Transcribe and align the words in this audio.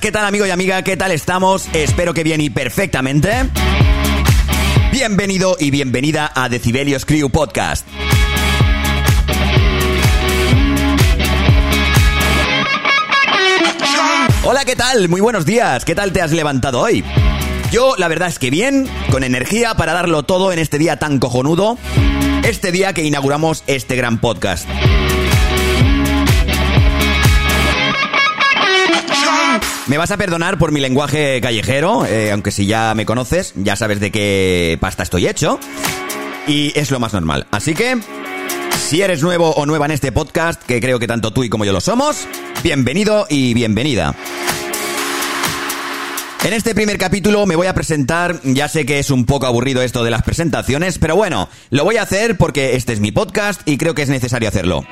¿qué 0.00 0.10
tal 0.10 0.24
amigo 0.24 0.46
y 0.46 0.50
amiga? 0.50 0.82
¿Qué 0.82 0.96
tal 0.96 1.12
estamos? 1.12 1.68
Espero 1.72 2.14
que 2.14 2.24
bien 2.24 2.40
y 2.40 2.50
perfectamente. 2.50 3.30
Bienvenido 4.92 5.56
y 5.58 5.70
bienvenida 5.70 6.30
a 6.34 6.48
Decibelios 6.48 7.04
Crew 7.04 7.30
Podcast. 7.30 7.86
Hola, 14.44 14.64
¿qué 14.64 14.76
tal? 14.76 15.08
Muy 15.08 15.20
buenos 15.20 15.44
días. 15.44 15.84
¿Qué 15.84 15.94
tal 15.94 16.12
te 16.12 16.22
has 16.22 16.32
levantado 16.32 16.80
hoy? 16.80 17.04
Yo, 17.70 17.94
la 17.96 18.08
verdad 18.08 18.28
es 18.28 18.38
que 18.38 18.50
bien, 18.50 18.88
con 19.10 19.22
energía 19.22 19.74
para 19.74 19.92
darlo 19.92 20.22
todo 20.22 20.52
en 20.52 20.58
este 20.58 20.78
día 20.78 20.98
tan 20.98 21.18
cojonudo, 21.18 21.78
este 22.44 22.72
día 22.72 22.92
que 22.92 23.04
inauguramos 23.04 23.64
este 23.66 23.96
gran 23.96 24.18
podcast. 24.18 24.68
Me 29.86 29.98
vas 29.98 30.10
a 30.10 30.16
perdonar 30.16 30.58
por 30.58 30.72
mi 30.72 30.80
lenguaje 30.80 31.42
callejero, 31.42 32.06
eh, 32.06 32.32
aunque 32.32 32.50
si 32.50 32.64
ya 32.64 32.94
me 32.94 33.04
conoces, 33.04 33.52
ya 33.54 33.76
sabes 33.76 34.00
de 34.00 34.10
qué 34.10 34.78
pasta 34.80 35.02
estoy 35.02 35.26
hecho. 35.26 35.60
Y 36.46 36.72
es 36.74 36.90
lo 36.90 37.00
más 37.00 37.12
normal. 37.12 37.46
Así 37.50 37.74
que, 37.74 37.98
si 38.88 39.02
eres 39.02 39.22
nuevo 39.22 39.50
o 39.50 39.66
nueva 39.66 39.84
en 39.84 39.92
este 39.92 40.10
podcast, 40.10 40.62
que 40.62 40.80
creo 40.80 40.98
que 40.98 41.06
tanto 41.06 41.34
tú 41.34 41.44
y 41.44 41.50
como 41.50 41.66
yo 41.66 41.72
lo 41.72 41.82
somos, 41.82 42.26
bienvenido 42.62 43.26
y 43.28 43.52
bienvenida. 43.52 44.14
En 46.44 46.54
este 46.54 46.74
primer 46.74 46.96
capítulo 46.96 47.44
me 47.44 47.56
voy 47.56 47.66
a 47.66 47.74
presentar, 47.74 48.40
ya 48.42 48.68
sé 48.68 48.86
que 48.86 48.98
es 48.98 49.10
un 49.10 49.26
poco 49.26 49.46
aburrido 49.46 49.82
esto 49.82 50.02
de 50.02 50.10
las 50.10 50.22
presentaciones, 50.22 50.98
pero 50.98 51.14
bueno, 51.14 51.50
lo 51.68 51.84
voy 51.84 51.98
a 51.98 52.02
hacer 52.02 52.38
porque 52.38 52.76
este 52.76 52.94
es 52.94 53.00
mi 53.00 53.12
podcast 53.12 53.60
y 53.66 53.76
creo 53.76 53.94
que 53.94 54.02
es 54.02 54.08
necesario 54.08 54.48
hacerlo. 54.48 54.84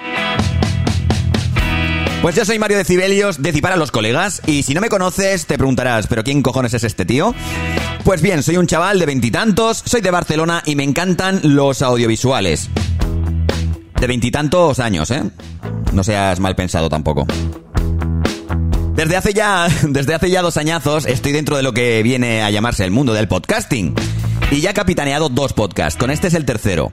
Pues 2.22 2.36
yo 2.36 2.44
soy 2.44 2.60
Mario 2.60 2.78
de 2.78 2.84
Cibelios, 2.84 3.42
de 3.42 3.52
Cipar 3.52 3.72
a 3.72 3.76
los 3.76 3.90
colegas, 3.90 4.42
y 4.46 4.62
si 4.62 4.74
no 4.74 4.80
me 4.80 4.88
conoces, 4.88 5.46
te 5.46 5.58
preguntarás, 5.58 6.06
¿pero 6.06 6.22
quién 6.22 6.40
cojones 6.40 6.72
es 6.72 6.84
este 6.84 7.04
tío? 7.04 7.34
Pues 8.04 8.22
bien, 8.22 8.44
soy 8.44 8.58
un 8.58 8.68
chaval 8.68 9.00
de 9.00 9.06
veintitantos, 9.06 9.82
soy 9.84 10.02
de 10.02 10.12
Barcelona 10.12 10.62
y 10.64 10.76
me 10.76 10.84
encantan 10.84 11.40
los 11.42 11.82
audiovisuales. 11.82 12.70
De 14.00 14.06
veintitantos 14.06 14.78
años, 14.78 15.10
¿eh? 15.10 15.24
No 15.92 16.04
seas 16.04 16.38
mal 16.38 16.54
pensado 16.54 16.88
tampoco. 16.88 17.26
Desde 18.94 19.16
hace 19.16 19.32
ya, 19.34 19.66
desde 19.88 20.14
hace 20.14 20.30
ya 20.30 20.42
dos 20.42 20.56
añazos 20.58 21.06
estoy 21.06 21.32
dentro 21.32 21.56
de 21.56 21.64
lo 21.64 21.74
que 21.74 22.04
viene 22.04 22.42
a 22.42 22.50
llamarse 22.50 22.84
el 22.84 22.92
mundo 22.92 23.14
del 23.14 23.26
podcasting. 23.26 23.96
Y 24.52 24.60
ya 24.60 24.70
he 24.70 24.74
capitaneado 24.74 25.28
dos 25.28 25.54
podcasts, 25.54 25.98
con 25.98 26.12
este 26.12 26.28
es 26.28 26.34
el 26.34 26.44
tercero. 26.44 26.92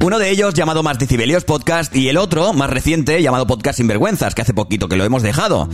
Uno 0.00 0.18
de 0.18 0.30
ellos 0.30 0.54
llamado 0.54 0.82
Más 0.82 0.98
Decibelios 0.98 1.44
Podcast 1.44 1.94
y 1.94 2.08
el 2.08 2.16
otro, 2.18 2.52
más 2.52 2.70
reciente, 2.70 3.20
llamado 3.20 3.46
Podcast 3.46 3.78
Sinvergüenzas, 3.78 4.34
que 4.34 4.42
hace 4.42 4.54
poquito 4.54 4.88
que 4.88 4.96
lo 4.96 5.04
hemos 5.04 5.22
dejado. 5.22 5.68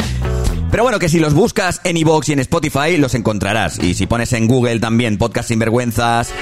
Pero 0.70 0.82
bueno, 0.82 0.98
que 0.98 1.08
si 1.08 1.20
los 1.20 1.34
buscas 1.34 1.80
en 1.84 1.96
iVoox 1.98 2.30
y 2.30 2.32
en 2.32 2.40
Spotify, 2.40 2.96
los 2.96 3.14
encontrarás. 3.14 3.78
Y 3.78 3.94
si 3.94 4.06
pones 4.06 4.32
en 4.32 4.48
Google 4.48 4.80
también 4.80 5.18
Podcast 5.18 5.48
Sinvergüenzas, 5.48 6.32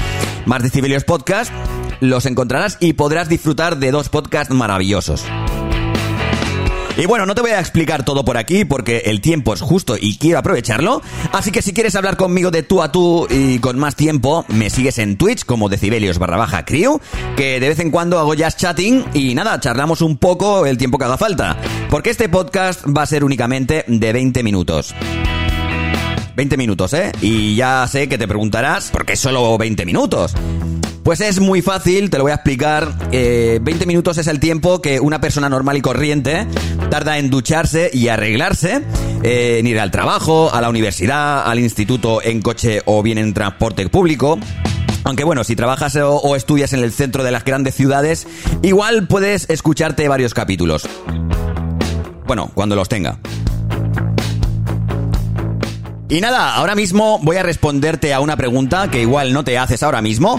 Más 0.47 0.63
Decibelios 0.63 1.05
Podcast, 1.05 1.53
los 2.01 2.25
encontrarás 2.25 2.79
y 2.81 2.95
podrás 2.95 3.29
disfrutar 3.29 3.77
de 3.79 3.91
dos 3.91 4.09
podcasts 4.09 4.55
maravillosos. 4.55 5.25
Y 7.03 7.07
bueno, 7.07 7.27
no 7.27 7.35
te 7.35 7.41
voy 7.41 7.51
a 7.51 7.59
explicar 7.59 8.05
todo 8.05 8.25
por 8.25 8.37
aquí 8.37 8.65
porque 8.65 8.99
el 9.07 9.21
tiempo 9.21 9.53
es 9.55 9.61
justo 9.61 9.97
y 10.01 10.19
quiero 10.19 10.39
aprovecharlo. 10.39 11.03
Así 11.33 11.51
que 11.51 11.61
si 11.61 11.73
quieres 11.73 11.97
hablar 11.97 12.17
conmigo 12.17 12.53
de 12.53 12.63
tú 12.63 12.81
a 12.81 12.93
tú 12.93 13.27
y 13.29 13.59
con 13.59 13.77
más 13.77 13.97
tiempo, 13.97 14.45
me 14.47 14.71
sigues 14.71 14.99
en 14.99 15.17
Twitch 15.17 15.45
como 15.45 15.69
decibelios 15.69 16.21
barra 16.21 16.37
baja 16.37 16.65
crew, 16.65 17.01
que 17.37 17.59
de 17.59 17.69
vez 17.71 17.81
en 17.81 17.91
cuando 17.91 18.21
hago 18.21 18.35
jazz 18.35 18.57
chatting 18.57 19.05
y 19.15 19.35
nada, 19.35 19.59
charlamos 19.59 20.01
un 20.01 20.17
poco 20.17 20.65
el 20.65 20.79
tiempo 20.79 20.97
que 20.97 21.07
haga 21.07 21.19
falta. 21.19 21.57
Porque 21.91 22.11
este 22.11 22.29
podcast 22.29 22.85
va 22.87 23.03
a 23.03 23.07
ser 23.07 23.25
únicamente 23.25 23.85
de 23.89 24.13
20 24.13 24.45
minutos. 24.45 24.95
20 26.37 26.57
minutos, 26.57 26.95
¿eh? 26.95 27.11
Y 27.21 27.57
ya 27.57 27.85
sé 27.89 28.09
que 28.09 28.17
te 28.17 28.29
preguntarás, 28.29 28.93
¿por 28.93 29.05
qué 29.05 29.17
solo 29.17 29.59
20 29.59 29.85
minutos? 29.85 30.37
Pues 31.03 31.21
es 31.21 31.41
muy 31.41 31.63
fácil, 31.63 32.11
te 32.11 32.19
lo 32.19 32.25
voy 32.25 32.31
a 32.31 32.37
explicar. 32.37 32.93
Eh, 33.11 33.59
20 33.61 33.87
minutos 33.87 34.19
es 34.19 34.29
el 34.29 34.39
tiempo 34.39 34.81
que 34.81 35.01
una 35.01 35.21
persona 35.21 35.49
normal 35.49 35.77
y 35.77 35.81
corriente 35.81 36.47
tarda 36.91 37.19
en 37.19 37.29
ducharse 37.29 37.91
y 37.93 38.07
arreglarse, 38.07 38.85
eh, 39.25 39.57
en 39.59 39.67
ir 39.67 39.81
al 39.81 39.91
trabajo, 39.91 40.55
a 40.55 40.61
la 40.61 40.69
universidad, 40.69 41.43
al 41.45 41.59
instituto 41.59 42.23
en 42.23 42.41
coche 42.41 42.83
o 42.85 43.03
bien 43.03 43.19
en 43.19 43.35
transporte 43.35 43.89
público. 43.89 44.39
Aunque 45.03 45.25
bueno, 45.25 45.43
si 45.43 45.57
trabajas 45.57 45.97
o, 45.97 46.19
o 46.19 46.37
estudias 46.37 46.73
en 46.73 46.85
el 46.85 46.93
centro 46.93 47.25
de 47.25 47.33
las 47.33 47.45
grandes 47.45 47.75
ciudades, 47.75 48.29
igual 48.63 49.09
puedes 49.09 49.51
escucharte 49.51 50.07
varios 50.07 50.35
capítulos. 50.35 50.89
Bueno, 52.29 52.53
cuando 52.55 52.77
los 52.77 52.89
tenga. 52.89 53.19
Y 56.09 56.21
nada, 56.21 56.55
ahora 56.55 56.75
mismo 56.77 57.19
voy 57.23 57.39
a 57.39 57.43
responderte 57.43 58.15
a 58.15 58.21
una 58.21 58.37
pregunta 58.37 58.89
que 58.89 59.01
igual 59.01 59.33
no 59.33 59.45
te 59.45 59.59
haces 59.59 59.83
ahora 59.83 60.03
mismo, 60.03 60.39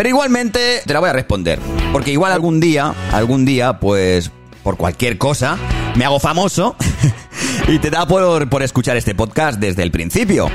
pero 0.00 0.08
igualmente 0.08 0.80
te 0.86 0.94
la 0.94 1.00
voy 1.00 1.10
a 1.10 1.12
responder. 1.12 1.58
Porque 1.92 2.10
igual 2.10 2.32
algún 2.32 2.58
día, 2.58 2.94
algún 3.12 3.44
día, 3.44 3.80
pues 3.80 4.30
por 4.62 4.78
cualquier 4.78 5.18
cosa, 5.18 5.58
me 5.94 6.06
hago 6.06 6.18
famoso 6.18 6.74
y 7.68 7.78
te 7.80 7.90
da 7.90 8.06
por, 8.06 8.48
por 8.48 8.62
escuchar 8.62 8.96
este 8.96 9.14
podcast 9.14 9.60
desde 9.60 9.82
el 9.82 9.90
principio. 9.90 10.48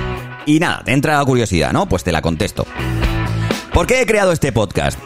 Y 0.48 0.60
nada, 0.60 0.82
te 0.84 0.94
entra 0.94 1.20
la 1.20 1.26
curiosidad, 1.26 1.74
¿no? 1.74 1.88
Pues 1.88 2.04
te 2.04 2.12
la 2.12 2.24
contesto. 2.24 2.66
¿Por 3.72 3.86
qué 3.86 4.02
he 4.02 4.08
creado 4.08 4.32
este 4.32 4.52
podcast? 4.52 4.98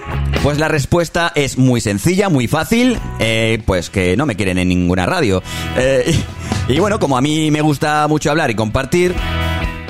Pues 0.42 0.58
la 0.58 0.70
respuesta 0.70 1.34
es 1.36 1.58
muy 1.58 1.82
sencilla, 1.82 2.30
muy 2.30 2.48
fácil, 2.48 2.98
eh, 3.20 3.62
pues 3.66 3.90
que 3.90 4.16
no 4.16 4.26
me 4.26 4.38
quieren 4.38 4.58
en 4.58 4.70
ninguna 4.70 5.06
radio. 5.06 5.44
Eh, 5.76 6.16
y, 6.70 6.76
y 6.76 6.80
bueno, 6.80 6.98
como 6.98 7.18
a 7.18 7.22
mí 7.22 7.52
me 7.52 7.60
gusta 7.60 8.08
mucho 8.08 8.32
hablar 8.32 8.50
y 8.52 8.56
compartir, 8.56 9.14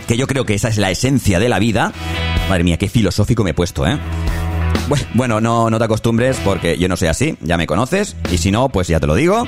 que 0.08 0.18
yo 0.18 0.26
creo 0.26 0.44
que 0.44 0.56
esa 0.56 0.70
es 0.70 0.78
la 0.78 0.90
esencia 0.90 1.38
de 1.38 1.50
la 1.50 1.60
vida. 1.60 1.94
Madre 2.50 2.64
mía, 2.64 2.78
qué 2.78 2.90
filosófico 2.90 3.44
me 3.44 3.52
he 3.52 3.54
puesto, 3.54 3.86
¿eh? 3.86 3.98
Bu- 4.90 5.06
Bueno, 5.14 5.40
no, 5.40 5.70
no 5.70 5.78
te 5.78 5.86
acostumbres 5.86 6.38
porque 6.44 6.78
yo 6.78 6.88
no 6.88 6.98
soy 6.98 7.08
así, 7.10 7.38
ya 7.42 7.58
me 7.58 7.68
conoces, 7.68 8.16
y 8.32 8.38
si 8.40 8.52
no, 8.52 8.70
pues 8.70 8.88
ya 8.88 9.00
te 9.00 9.08
lo 9.08 9.16
digo. 9.16 9.46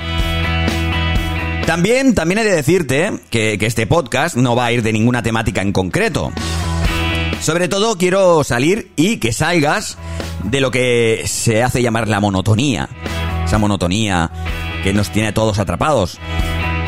También, 1.66 2.14
también 2.14 2.38
he 2.38 2.44
de 2.44 2.54
decirte 2.54 3.12
que, 3.30 3.56
que 3.58 3.66
este 3.66 3.86
podcast 3.86 4.36
no 4.36 4.54
va 4.56 4.66
a 4.66 4.72
ir 4.72 4.82
de 4.82 4.92
ninguna 4.92 5.22
temática 5.22 5.62
en 5.62 5.72
concreto. 5.72 6.32
Sobre 7.40 7.68
todo 7.68 7.96
quiero 7.98 8.44
salir 8.44 8.92
y 8.96 9.16
que 9.16 9.32
salgas 9.32 9.96
de 10.44 10.60
lo 10.60 10.70
que 10.70 11.22
se 11.26 11.62
hace 11.62 11.82
llamar 11.82 12.08
la 12.08 12.20
monotonía. 12.20 12.88
Esa 13.44 13.58
monotonía 13.58 14.30
que 14.84 14.92
nos 14.92 15.10
tiene 15.10 15.28
a 15.28 15.34
todos 15.34 15.58
atrapados. 15.58 16.18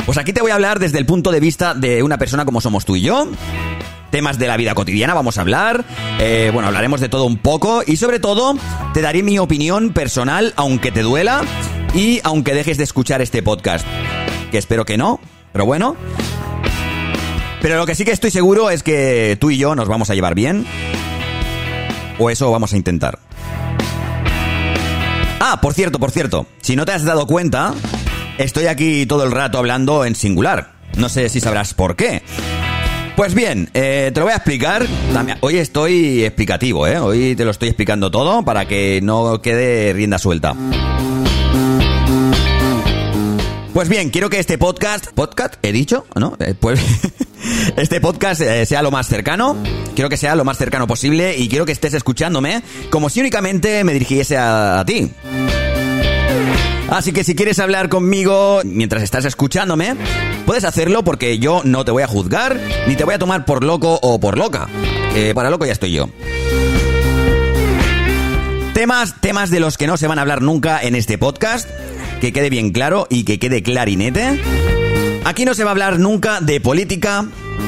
Pues 0.05 0.17
aquí 0.17 0.33
te 0.33 0.41
voy 0.41 0.51
a 0.51 0.55
hablar 0.55 0.79
desde 0.79 0.97
el 0.99 1.05
punto 1.05 1.31
de 1.31 1.39
vista 1.39 1.73
de 1.73 2.03
una 2.03 2.17
persona 2.17 2.45
como 2.45 2.61
somos 2.61 2.85
tú 2.85 2.95
y 2.95 3.01
yo. 3.01 3.27
Temas 4.15 4.39
de 4.39 4.47
la 4.47 4.55
vida 4.55 4.73
cotidiana 4.75 5.13
vamos 5.13 5.37
a 5.37 5.41
hablar. 5.41 5.83
Eh, 6.19 6.49
bueno, 6.53 6.69
hablaremos 6.69 7.01
de 7.01 7.09
todo 7.09 7.25
un 7.25 7.35
poco 7.35 7.83
y 7.85 7.97
sobre 7.97 8.17
todo 8.17 8.55
te 8.93 9.01
daré 9.01 9.23
mi 9.23 9.39
opinión 9.39 9.91
personal, 9.91 10.53
aunque 10.55 10.89
te 10.89 11.01
duela 11.01 11.41
y 11.93 12.21
aunque 12.23 12.53
dejes 12.53 12.77
de 12.77 12.85
escuchar 12.85 13.21
este 13.21 13.43
podcast. 13.43 13.85
Que 14.51 14.57
espero 14.57 14.85
que 14.85 14.95
no, 14.97 15.19
pero 15.51 15.65
bueno. 15.65 15.97
Pero 17.61 17.75
lo 17.75 17.85
que 17.85 17.93
sí 17.93 18.05
que 18.05 18.13
estoy 18.13 18.31
seguro 18.31 18.69
es 18.69 18.83
que 18.83 19.35
tú 19.37 19.51
y 19.51 19.57
yo 19.57 19.75
nos 19.75 19.89
vamos 19.89 20.09
a 20.09 20.15
llevar 20.15 20.33
bien. 20.33 20.65
O 22.17 22.29
eso 22.29 22.49
vamos 22.49 22.71
a 22.71 22.77
intentar. 22.77 23.19
Ah, 25.41 25.59
por 25.61 25.73
cierto, 25.73 25.99
por 25.99 26.11
cierto. 26.11 26.47
Si 26.61 26.77
no 26.77 26.85
te 26.85 26.93
has 26.93 27.03
dado 27.03 27.27
cuenta, 27.27 27.73
estoy 28.37 28.67
aquí 28.67 29.05
todo 29.05 29.25
el 29.25 29.33
rato 29.33 29.57
hablando 29.57 30.05
en 30.05 30.15
singular. 30.15 30.71
No 30.95 31.09
sé 31.09 31.27
si 31.27 31.41
sabrás 31.41 31.73
por 31.73 31.97
qué. 31.97 32.23
Pues 33.15 33.33
bien, 33.33 33.69
eh, 33.73 34.11
te 34.13 34.19
lo 34.19 34.25
voy 34.25 34.33
a 34.33 34.37
explicar. 34.37 34.85
Hoy 35.39 35.57
estoy 35.57 36.25
explicativo, 36.25 36.85
¿eh? 36.85 36.99
Hoy 36.99 37.33
te 37.35 37.45
lo 37.45 37.51
estoy 37.51 37.69
explicando 37.69 38.11
todo 38.11 38.43
para 38.43 38.67
que 38.67 38.99
no 39.01 39.41
quede 39.41 39.93
rienda 39.93 40.17
suelta. 40.17 40.53
Pues 43.73 43.87
bien, 43.87 44.09
quiero 44.09 44.29
que 44.29 44.39
este 44.39 44.57
podcast... 44.57 45.07
¿Podcast? 45.13 45.55
¿He 45.61 45.71
dicho? 45.71 46.05
¿No? 46.15 46.35
Eh, 46.39 46.55
pues... 46.59 46.81
este 47.77 48.01
podcast 48.01 48.41
eh, 48.41 48.65
sea 48.65 48.81
lo 48.81 48.91
más 48.91 49.07
cercano. 49.07 49.55
Quiero 49.95 50.09
que 50.09 50.17
sea 50.17 50.35
lo 50.35 50.43
más 50.43 50.57
cercano 50.57 50.85
posible 50.85 51.37
y 51.37 51.47
quiero 51.47 51.65
que 51.65 51.71
estés 51.71 51.93
escuchándome 51.93 52.63
como 52.89 53.09
si 53.09 53.21
únicamente 53.21 53.85
me 53.85 53.93
dirigiese 53.93 54.35
a, 54.35 54.81
a 54.81 54.85
ti. 54.85 55.09
Así 56.89 57.11
que 57.11 57.23
si 57.23 57.35
quieres 57.35 57.59
hablar 57.59 57.89
conmigo 57.89 58.61
mientras 58.63 59.03
estás 59.03 59.25
escuchándome, 59.25 59.95
puedes 60.45 60.63
hacerlo 60.63 61.03
porque 61.03 61.39
yo 61.39 61.61
no 61.63 61.83
te 61.83 61.91
voy 61.91 62.03
a 62.03 62.07
juzgar 62.07 62.59
ni 62.87 62.95
te 62.95 63.03
voy 63.03 63.15
a 63.15 63.19
tomar 63.19 63.45
por 63.45 63.63
loco 63.63 63.99
o 64.01 64.19
por 64.19 64.37
loca. 64.37 64.67
Que 65.13 65.33
para 65.33 65.49
loco 65.49 65.65
ya 65.65 65.73
estoy 65.73 65.93
yo. 65.93 66.09
Temas, 68.73 69.15
temas 69.21 69.49
de 69.49 69.59
los 69.59 69.77
que 69.77 69.87
no 69.87 69.97
se 69.97 70.07
van 70.07 70.19
a 70.19 70.21
hablar 70.21 70.41
nunca 70.41 70.81
en 70.81 70.95
este 70.95 71.17
podcast. 71.17 71.69
Que 72.21 72.31
quede 72.31 72.49
bien 72.49 72.71
claro 72.71 73.07
y 73.09 73.23
que 73.23 73.39
quede 73.39 73.63
clarinete. 73.63 74.39
Aquí 75.25 75.43
no 75.43 75.55
se 75.55 75.63
va 75.63 75.71
a 75.71 75.73
hablar 75.73 75.97
nunca 75.97 76.39
de 76.39 76.61
política, 76.61 77.25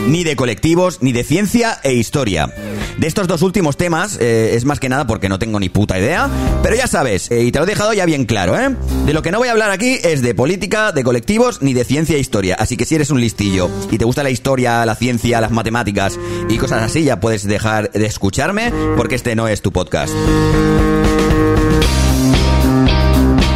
ni 0.07 0.23
de 0.23 0.35
colectivos, 0.35 0.99
ni 1.01 1.11
de 1.11 1.23
ciencia 1.23 1.79
e 1.81 1.91
historia. 1.93 2.53
De 2.99 3.07
estos 3.07 3.27
dos 3.27 3.41
últimos 3.41 3.77
temas 3.77 4.19
eh, 4.21 4.51
es 4.53 4.63
más 4.63 4.79
que 4.79 4.89
nada 4.89 5.07
porque 5.07 5.27
no 5.27 5.39
tengo 5.39 5.59
ni 5.59 5.67
puta 5.67 5.97
idea, 5.97 6.29
pero 6.61 6.75
ya 6.75 6.85
sabes, 6.85 7.31
eh, 7.31 7.43
y 7.43 7.51
te 7.51 7.57
lo 7.57 7.65
he 7.65 7.67
dejado 7.67 7.93
ya 7.93 8.05
bien 8.05 8.25
claro, 8.25 8.59
¿eh? 8.59 8.75
De 9.07 9.13
lo 9.13 9.23
que 9.23 9.31
no 9.31 9.39
voy 9.39 9.47
a 9.47 9.53
hablar 9.53 9.71
aquí 9.71 9.97
es 10.03 10.21
de 10.21 10.35
política, 10.35 10.91
de 10.91 11.03
colectivos, 11.03 11.63
ni 11.63 11.73
de 11.73 11.83
ciencia 11.83 12.15
e 12.15 12.19
historia. 12.19 12.55
Así 12.59 12.77
que 12.77 12.85
si 12.85 12.93
eres 12.93 13.09
un 13.09 13.21
listillo 13.21 13.71
y 13.89 13.97
te 13.97 14.05
gusta 14.05 14.21
la 14.21 14.29
historia, 14.29 14.85
la 14.85 14.93
ciencia, 14.93 15.41
las 15.41 15.49
matemáticas 15.49 16.19
y 16.49 16.59
cosas 16.59 16.83
así, 16.83 17.05
ya 17.05 17.19
puedes 17.19 17.43
dejar 17.43 17.91
de 17.91 18.05
escucharme 18.05 18.71
porque 18.95 19.15
este 19.15 19.35
no 19.35 19.47
es 19.47 19.63
tu 19.63 19.71
podcast. 19.71 20.13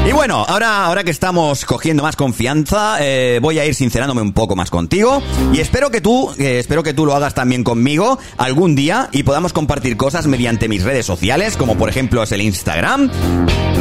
Y 0.08 0.14
bueno, 0.14 0.44
ahora, 0.48 0.86
ahora 0.86 1.04
que 1.04 1.12
estamos 1.12 1.64
cogiendo 1.64 2.02
más 2.02 2.16
confianza, 2.16 2.98
eh, 3.00 3.40
voy 3.42 3.60
a 3.60 3.66
ir 3.66 3.76
sincerándome 3.76 4.22
un 4.22 4.34
poco 4.34 4.56
más 4.56 4.72
contigo 4.72 5.22
y 5.54 5.60
espero 5.60 5.92
que 5.92 6.02
tú, 6.02 6.34
espero 6.38 6.82
que 6.82 6.94
tú 6.94 7.06
lo 7.06 7.16
hagas 7.16 7.36
también 7.36 7.64
conmigo 7.64 8.18
algún 8.38 8.76
día 8.76 9.10
y 9.12 9.24
podamos 9.24 9.54
compartir 9.54 9.98
cosas 9.98 10.26
mediante 10.26 10.68
mis 10.68 10.84
redes 10.84 11.06
sociales, 11.06 11.56
como 11.56 11.78
por 11.78 11.88
ejemplo 11.88 12.24
es 12.24 12.32
el 12.32 12.42
Instagram, 12.42 13.12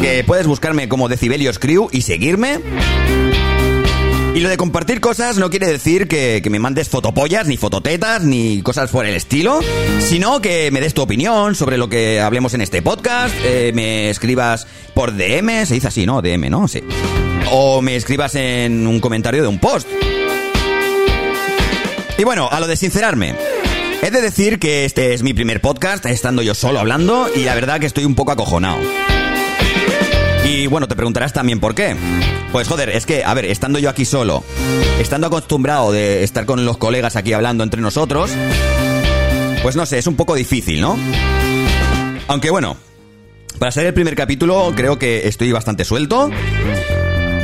que 0.03 0.23
puedes 0.25 0.47
buscarme 0.47 0.89
como 0.89 1.09
Decibelios 1.09 1.59
Crew 1.59 1.89
y 1.91 2.03
seguirme. 2.03 2.61
Y 4.35 4.39
lo 4.39 4.49
de 4.49 4.57
compartir 4.57 5.01
cosas 5.01 5.39
no 5.39 5.51
quiere 5.51 5.67
decir 5.67 6.07
que, 6.07 6.41
me 6.51 6.61
mandes 6.61 6.89
fotopollas, 6.89 7.49
ni 7.49 7.57
fototetas, 7.57 8.23
ni 8.23 8.63
cosas 8.63 8.91
por 8.91 9.05
el 9.05 9.15
estilo, 9.17 9.59
sino 9.99 10.41
que 10.41 10.71
me 10.71 10.81
des 10.81 10.95
tu 10.95 11.03
opinión 11.03 11.57
sobre 11.57 11.77
lo 11.77 11.89
que 11.89 12.21
hablemos 12.21 12.55
en 12.55 12.61
este 12.61 12.81
podcast, 12.81 13.35
eh, 13.45 13.73
me 13.75 14.09
escribas 14.09 14.69
por 14.95 15.17
DM, 15.17 15.67
se 15.67 15.75
dice 15.75 15.89
así, 15.89 16.07
¿no? 16.07 16.23
DM, 16.23 16.49
¿no? 16.49 16.69
Sí. 16.69 16.81
O 17.51 17.83
me 17.83 17.97
escribas 17.97 18.37
en 18.37 18.87
un 18.87 19.01
comentario 19.01 19.43
de 19.43 19.49
un 19.49 19.59
post. 19.59 19.89
Y 22.17 22.23
bueno, 22.23 22.49
a 22.51 22.61
lo 22.61 22.69
de 22.69 22.77
sincerarme. 22.77 23.35
He 24.03 24.11
de 24.11 24.23
decir 24.23 24.61
que 24.61 24.85
este 24.85 25.13
es 25.13 25.25
mi 25.25 25.35
primer 25.35 25.61
podcast, 25.61 26.07
estando 26.07 26.41
yo 26.43 26.55
solo 26.55 26.79
hablando, 26.79 27.29
y 27.35 27.41
la 27.41 27.55
verdad 27.55 27.81
que 27.81 27.87
estoy 27.87 28.05
un 28.05 28.15
poco 28.15 28.31
acojonado. 28.33 28.79
Bueno, 30.71 30.87
te 30.87 30.95
preguntarás 30.95 31.33
también 31.33 31.59
por 31.59 31.75
qué. 31.75 31.97
Pues 32.53 32.69
joder, 32.69 32.91
es 32.91 33.05
que, 33.05 33.25
a 33.25 33.35
ver, 33.35 33.45
estando 33.47 33.81
yo 33.81 33.91
aquí 33.91 34.05
solo, 34.05 34.45
estando 35.01 35.27
acostumbrado 35.27 35.91
de 35.91 36.23
estar 36.23 36.47
con 36.47 36.65
los 36.65 36.79
colegas 36.79 37.17
aquí 37.17 37.33
hablando 37.33 37.65
entre 37.65 37.81
nosotros, 37.81 38.31
pues 39.63 39.75
no 39.75 39.85
sé, 39.85 39.99
es 39.99 40.07
un 40.07 40.15
poco 40.15 40.37
difícil, 40.37 40.81
¿no? 40.81 40.97
Aunque 42.29 42.51
bueno, 42.51 42.77
para 43.59 43.73
ser 43.73 43.87
el 43.87 43.95
primer 43.95 44.15
capítulo 44.15 44.73
creo 44.77 44.97
que 44.97 45.27
estoy 45.27 45.51
bastante 45.51 45.85
suelto. 45.85 46.31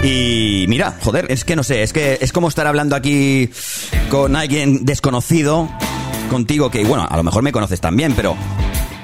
Y 0.05 0.67
mira, 0.69 0.96
joder, 1.02 1.26
es 1.28 1.44
que 1.44 1.56
no 1.56 1.64
sé, 1.64 1.82
es 1.82 1.93
que 1.93 2.19
es 2.20 2.31
como 2.31 2.46
estar 2.46 2.69
hablando 2.69 2.94
aquí 2.94 3.50
con 4.08 4.37
alguien 4.37 4.84
desconocido, 4.84 5.69
contigo 6.31 6.70
que, 6.70 6.84
bueno, 6.84 7.08
a 7.11 7.17
lo 7.17 7.25
mejor 7.25 7.43
me 7.43 7.50
conoces 7.50 7.81
también, 7.81 8.12
pero 8.14 8.37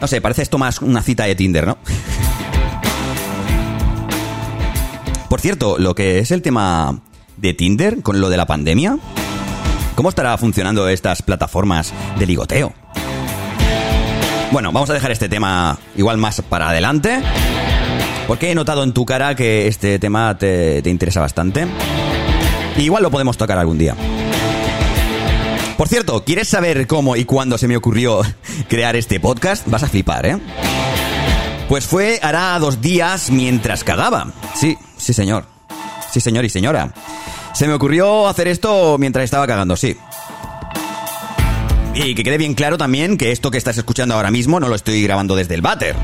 no 0.01 0.07
sé, 0.07 0.21
parece 0.21 0.43
esto 0.43 0.59
más 0.59 0.81
una 0.81 1.03
cita 1.03 1.25
de 1.25 1.35
Tinder, 1.35 1.67
¿no? 1.67 1.79
Por 5.33 5.41
cierto, 5.41 5.79
lo 5.79 5.95
que 5.95 6.19
es 6.19 6.31
el 6.31 6.43
tema 6.43 7.01
de 7.39 7.55
Tinder 7.55 8.03
con 8.03 8.21
lo 8.21 8.29
de 8.29 8.37
la 8.37 8.45
pandemia, 8.45 8.99
¿cómo 9.95 10.11
estará 10.11 10.37
funcionando 10.37 10.87
estas 10.91 11.23
plataformas 11.23 11.95
de 12.19 12.27
ligoteo? 12.27 12.75
Bueno, 14.51 14.73
vamos 14.73 14.91
a 14.91 14.93
dejar 14.93 15.11
este 15.11 15.31
tema 15.31 15.79
igual 15.97 16.19
más 16.19 16.43
para 16.43 16.69
adelante, 16.69 17.23
porque 18.27 18.51
he 18.51 18.55
notado 18.55 18.85
en 18.85 18.93
tu 18.93 19.07
cara 19.07 19.35
que 19.35 19.69
este 19.69 19.99
tema 19.99 20.37
te, 20.37 20.83
interesa 20.85 21.21
bastante. 21.23 21.67
igual 22.77 23.03
lo 23.03 23.11
podemos 23.11 23.39
tocar 23.39 23.57
algún 23.57 23.79
día. 23.79 23.97
Por 25.79 25.89
cierto, 25.89 26.25
¿quieres 26.27 26.49
saber 26.49 26.87
cómo 26.87 27.17
y 27.17 27.25
cuándo 27.25 27.57
se 27.57 27.69
me 27.69 27.79
ocurrió 27.79 28.21
crear 28.69 28.97
este 28.97 29.19
podcast? 29.19 29.67
Vas 29.67 29.83
a 29.83 29.89
flipar, 29.89 30.27
¿eh? 30.27 30.39
Pues 31.69 31.87
fue 31.87 32.21
hará 32.23 32.59
dos 32.59 32.81
días 32.81 33.31
mientras 33.31 33.85
cagaba. 33.85 34.33
Sí, 34.55 34.77
Sí, 35.03 35.13
señor. 35.13 35.47
Sí, 36.13 36.21
señor 36.21 36.45
y 36.45 36.49
señora. 36.49 36.95
Se 37.55 37.67
me 37.67 37.75
ocurrió 37.75 38.29
hacer 38.29 38.47
esto 38.47 38.99
mientras 39.01 39.25
estaba 39.25 39.49
cagando, 39.49 39.77
sí. 39.77 39.97
Y 41.95 42.15
que 42.15 42.23
quede 42.23 42.39
bien 42.39 42.55
claro 42.55 42.79
también 42.79 43.19
que 43.19 43.33
esto 43.33 43.51
que 43.51 43.59
estás 43.59 43.77
escuchando 43.79 44.15
ahora 44.15 44.31
mismo 44.31 44.61
no 44.61 44.69
lo 44.69 44.77
estoy 44.77 45.03
grabando 45.03 45.35
desde 45.35 45.55
el 45.57 45.61
váter. 45.61 45.97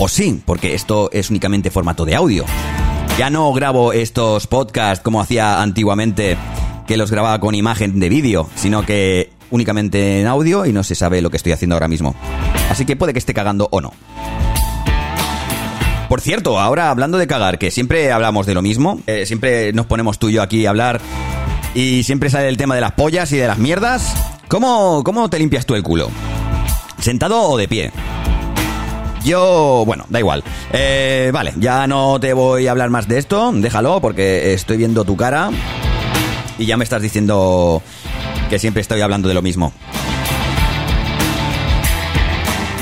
O 0.00 0.08
sí, 0.08 0.42
porque 0.44 0.74
esto 0.74 1.08
es 1.12 1.30
únicamente 1.30 1.70
formato 1.70 2.04
de 2.04 2.16
audio. 2.16 2.44
Ya 3.16 3.30
no 3.30 3.52
grabo 3.52 3.92
estos 3.92 4.48
podcasts 4.48 5.04
como 5.04 5.20
hacía 5.20 5.62
antiguamente, 5.62 6.36
que 6.88 6.96
los 6.96 7.12
grababa 7.12 7.38
con 7.38 7.54
imagen 7.54 8.00
de 8.00 8.08
vídeo, 8.08 8.50
sino 8.56 8.84
que 8.84 9.30
únicamente 9.50 10.20
en 10.20 10.26
audio 10.26 10.66
y 10.66 10.72
no 10.72 10.82
se 10.82 10.96
sabe 10.96 11.22
lo 11.22 11.30
que 11.30 11.36
estoy 11.36 11.52
haciendo 11.52 11.76
ahora 11.76 11.86
mismo. 11.86 12.16
Así 12.70 12.84
que 12.84 12.96
puede 12.96 13.12
que 13.12 13.20
esté 13.20 13.34
cagando 13.34 13.68
o 13.70 13.80
no. 13.80 13.92
Por 16.10 16.20
cierto, 16.20 16.58
ahora 16.58 16.90
hablando 16.90 17.18
de 17.18 17.28
cagar, 17.28 17.56
que 17.56 17.70
siempre 17.70 18.10
hablamos 18.10 18.44
de 18.44 18.52
lo 18.52 18.62
mismo, 18.62 19.00
eh, 19.06 19.26
siempre 19.26 19.72
nos 19.72 19.86
ponemos 19.86 20.18
tú 20.18 20.28
y 20.28 20.32
yo 20.32 20.42
aquí 20.42 20.66
a 20.66 20.70
hablar 20.70 21.00
y 21.72 22.02
siempre 22.02 22.30
sale 22.30 22.48
el 22.48 22.56
tema 22.56 22.74
de 22.74 22.80
las 22.80 22.94
pollas 22.94 23.30
y 23.30 23.36
de 23.36 23.46
las 23.46 23.58
mierdas. 23.58 24.12
¿Cómo, 24.48 25.04
cómo 25.04 25.30
te 25.30 25.38
limpias 25.38 25.66
tú 25.66 25.76
el 25.76 25.84
culo? 25.84 26.10
¿Sentado 26.98 27.40
o 27.42 27.56
de 27.56 27.68
pie? 27.68 27.92
Yo, 29.24 29.84
bueno, 29.86 30.04
da 30.08 30.18
igual. 30.18 30.42
Eh, 30.72 31.30
vale, 31.32 31.52
ya 31.58 31.86
no 31.86 32.18
te 32.18 32.32
voy 32.32 32.66
a 32.66 32.72
hablar 32.72 32.90
más 32.90 33.06
de 33.06 33.16
esto, 33.16 33.52
déjalo 33.54 34.00
porque 34.00 34.52
estoy 34.52 34.78
viendo 34.78 35.04
tu 35.04 35.16
cara 35.16 35.52
y 36.58 36.66
ya 36.66 36.76
me 36.76 36.82
estás 36.82 37.02
diciendo 37.02 37.84
que 38.48 38.58
siempre 38.58 38.82
estoy 38.82 39.00
hablando 39.00 39.28
de 39.28 39.34
lo 39.34 39.42
mismo. 39.42 39.72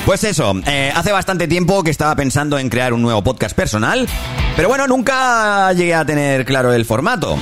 Pues 0.08 0.24
eso, 0.24 0.54
eh, 0.66 0.90
hace 0.94 1.12
bastante 1.12 1.46
tiempo 1.46 1.84
que 1.84 1.90
estaba 1.90 2.16
pensando 2.16 2.58
en 2.58 2.70
crear 2.70 2.94
un 2.94 3.02
nuevo 3.02 3.22
podcast 3.22 3.54
personal, 3.54 4.08
pero 4.56 4.66
bueno, 4.66 4.86
nunca 4.86 5.70
llegué 5.74 5.94
a 5.94 6.02
tener 6.06 6.46
claro 6.46 6.72
el 6.72 6.86
formato. 6.86 7.36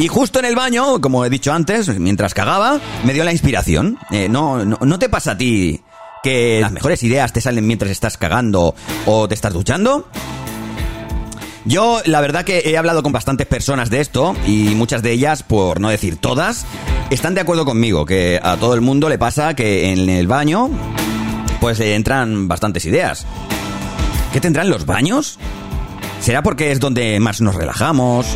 Y 0.00 0.08
justo 0.08 0.40
en 0.40 0.46
el 0.46 0.56
baño, 0.56 1.00
como 1.00 1.24
he 1.24 1.30
dicho 1.30 1.52
antes, 1.52 1.86
mientras 2.00 2.34
cagaba, 2.34 2.80
me 3.04 3.12
dio 3.12 3.22
la 3.22 3.30
inspiración. 3.30 3.98
Eh, 4.10 4.28
no, 4.28 4.64
no, 4.64 4.78
¿No 4.84 4.98
te 4.98 5.08
pasa 5.08 5.30
a 5.30 5.38
ti 5.38 5.80
que 6.24 6.58
las 6.60 6.72
mejores 6.72 7.04
ideas 7.04 7.32
te 7.32 7.40
salen 7.40 7.64
mientras 7.64 7.92
estás 7.92 8.16
cagando 8.16 8.74
o 9.06 9.28
te 9.28 9.36
estás 9.36 9.52
duchando? 9.52 10.08
Yo, 11.64 12.02
la 12.04 12.20
verdad 12.20 12.44
que 12.44 12.62
he 12.64 12.76
hablado 12.78 13.04
con 13.04 13.12
bastantes 13.12 13.46
personas 13.46 13.90
de 13.90 14.00
esto 14.00 14.34
y 14.44 14.74
muchas 14.74 15.04
de 15.04 15.12
ellas, 15.12 15.44
por 15.44 15.78
no 15.78 15.90
decir 15.90 16.16
todas, 16.16 16.66
están 17.10 17.36
de 17.36 17.42
acuerdo 17.42 17.64
conmigo, 17.64 18.06
que 18.06 18.40
a 18.42 18.56
todo 18.56 18.74
el 18.74 18.80
mundo 18.80 19.08
le 19.08 19.18
pasa 19.18 19.54
que 19.54 19.92
en 19.92 20.10
el 20.10 20.26
baño 20.26 20.68
pues 21.60 21.78
le 21.78 21.94
entran 21.94 22.48
bastantes 22.48 22.84
ideas. 22.86 23.26
¿Qué 24.32 24.40
tendrán 24.40 24.70
los 24.70 24.86
baños? 24.86 25.38
¿Será 26.20 26.42
porque 26.42 26.72
es 26.72 26.80
donde 26.80 27.18
más 27.20 27.40
nos 27.40 27.54
relajamos? 27.54 28.26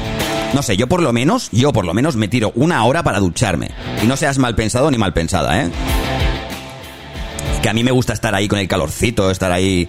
No 0.55 0.63
sé, 0.63 0.77
yo 0.77 0.87
por 0.87 1.03
lo 1.03 1.13
menos, 1.13 1.49
yo 1.51 1.73
por 1.73 1.85
lo 1.85 1.95
menos 1.95 2.17
me 2.17 2.29
tiro 2.29 2.53
una 2.55 2.85
hora 2.85 3.03
para 3.03 3.21
ducharme. 3.21 3.71
Y 4.03 4.07
no 4.07 4.17
seas 4.17 4.39
mal 4.39 4.55
pensado 4.55 4.91
ni 4.91 4.99
mal 4.99 5.13
pensada, 5.13 5.63
¿eh? 5.63 5.71
Que 7.63 7.69
a 7.69 7.73
mí 7.73 7.83
me 7.83 7.91
gusta 7.91 8.13
estar 8.13 8.35
ahí 8.35 8.47
con 8.47 8.59
el 8.59 8.69
calorcito, 8.69 9.31
estar 9.31 9.51
ahí, 9.51 9.89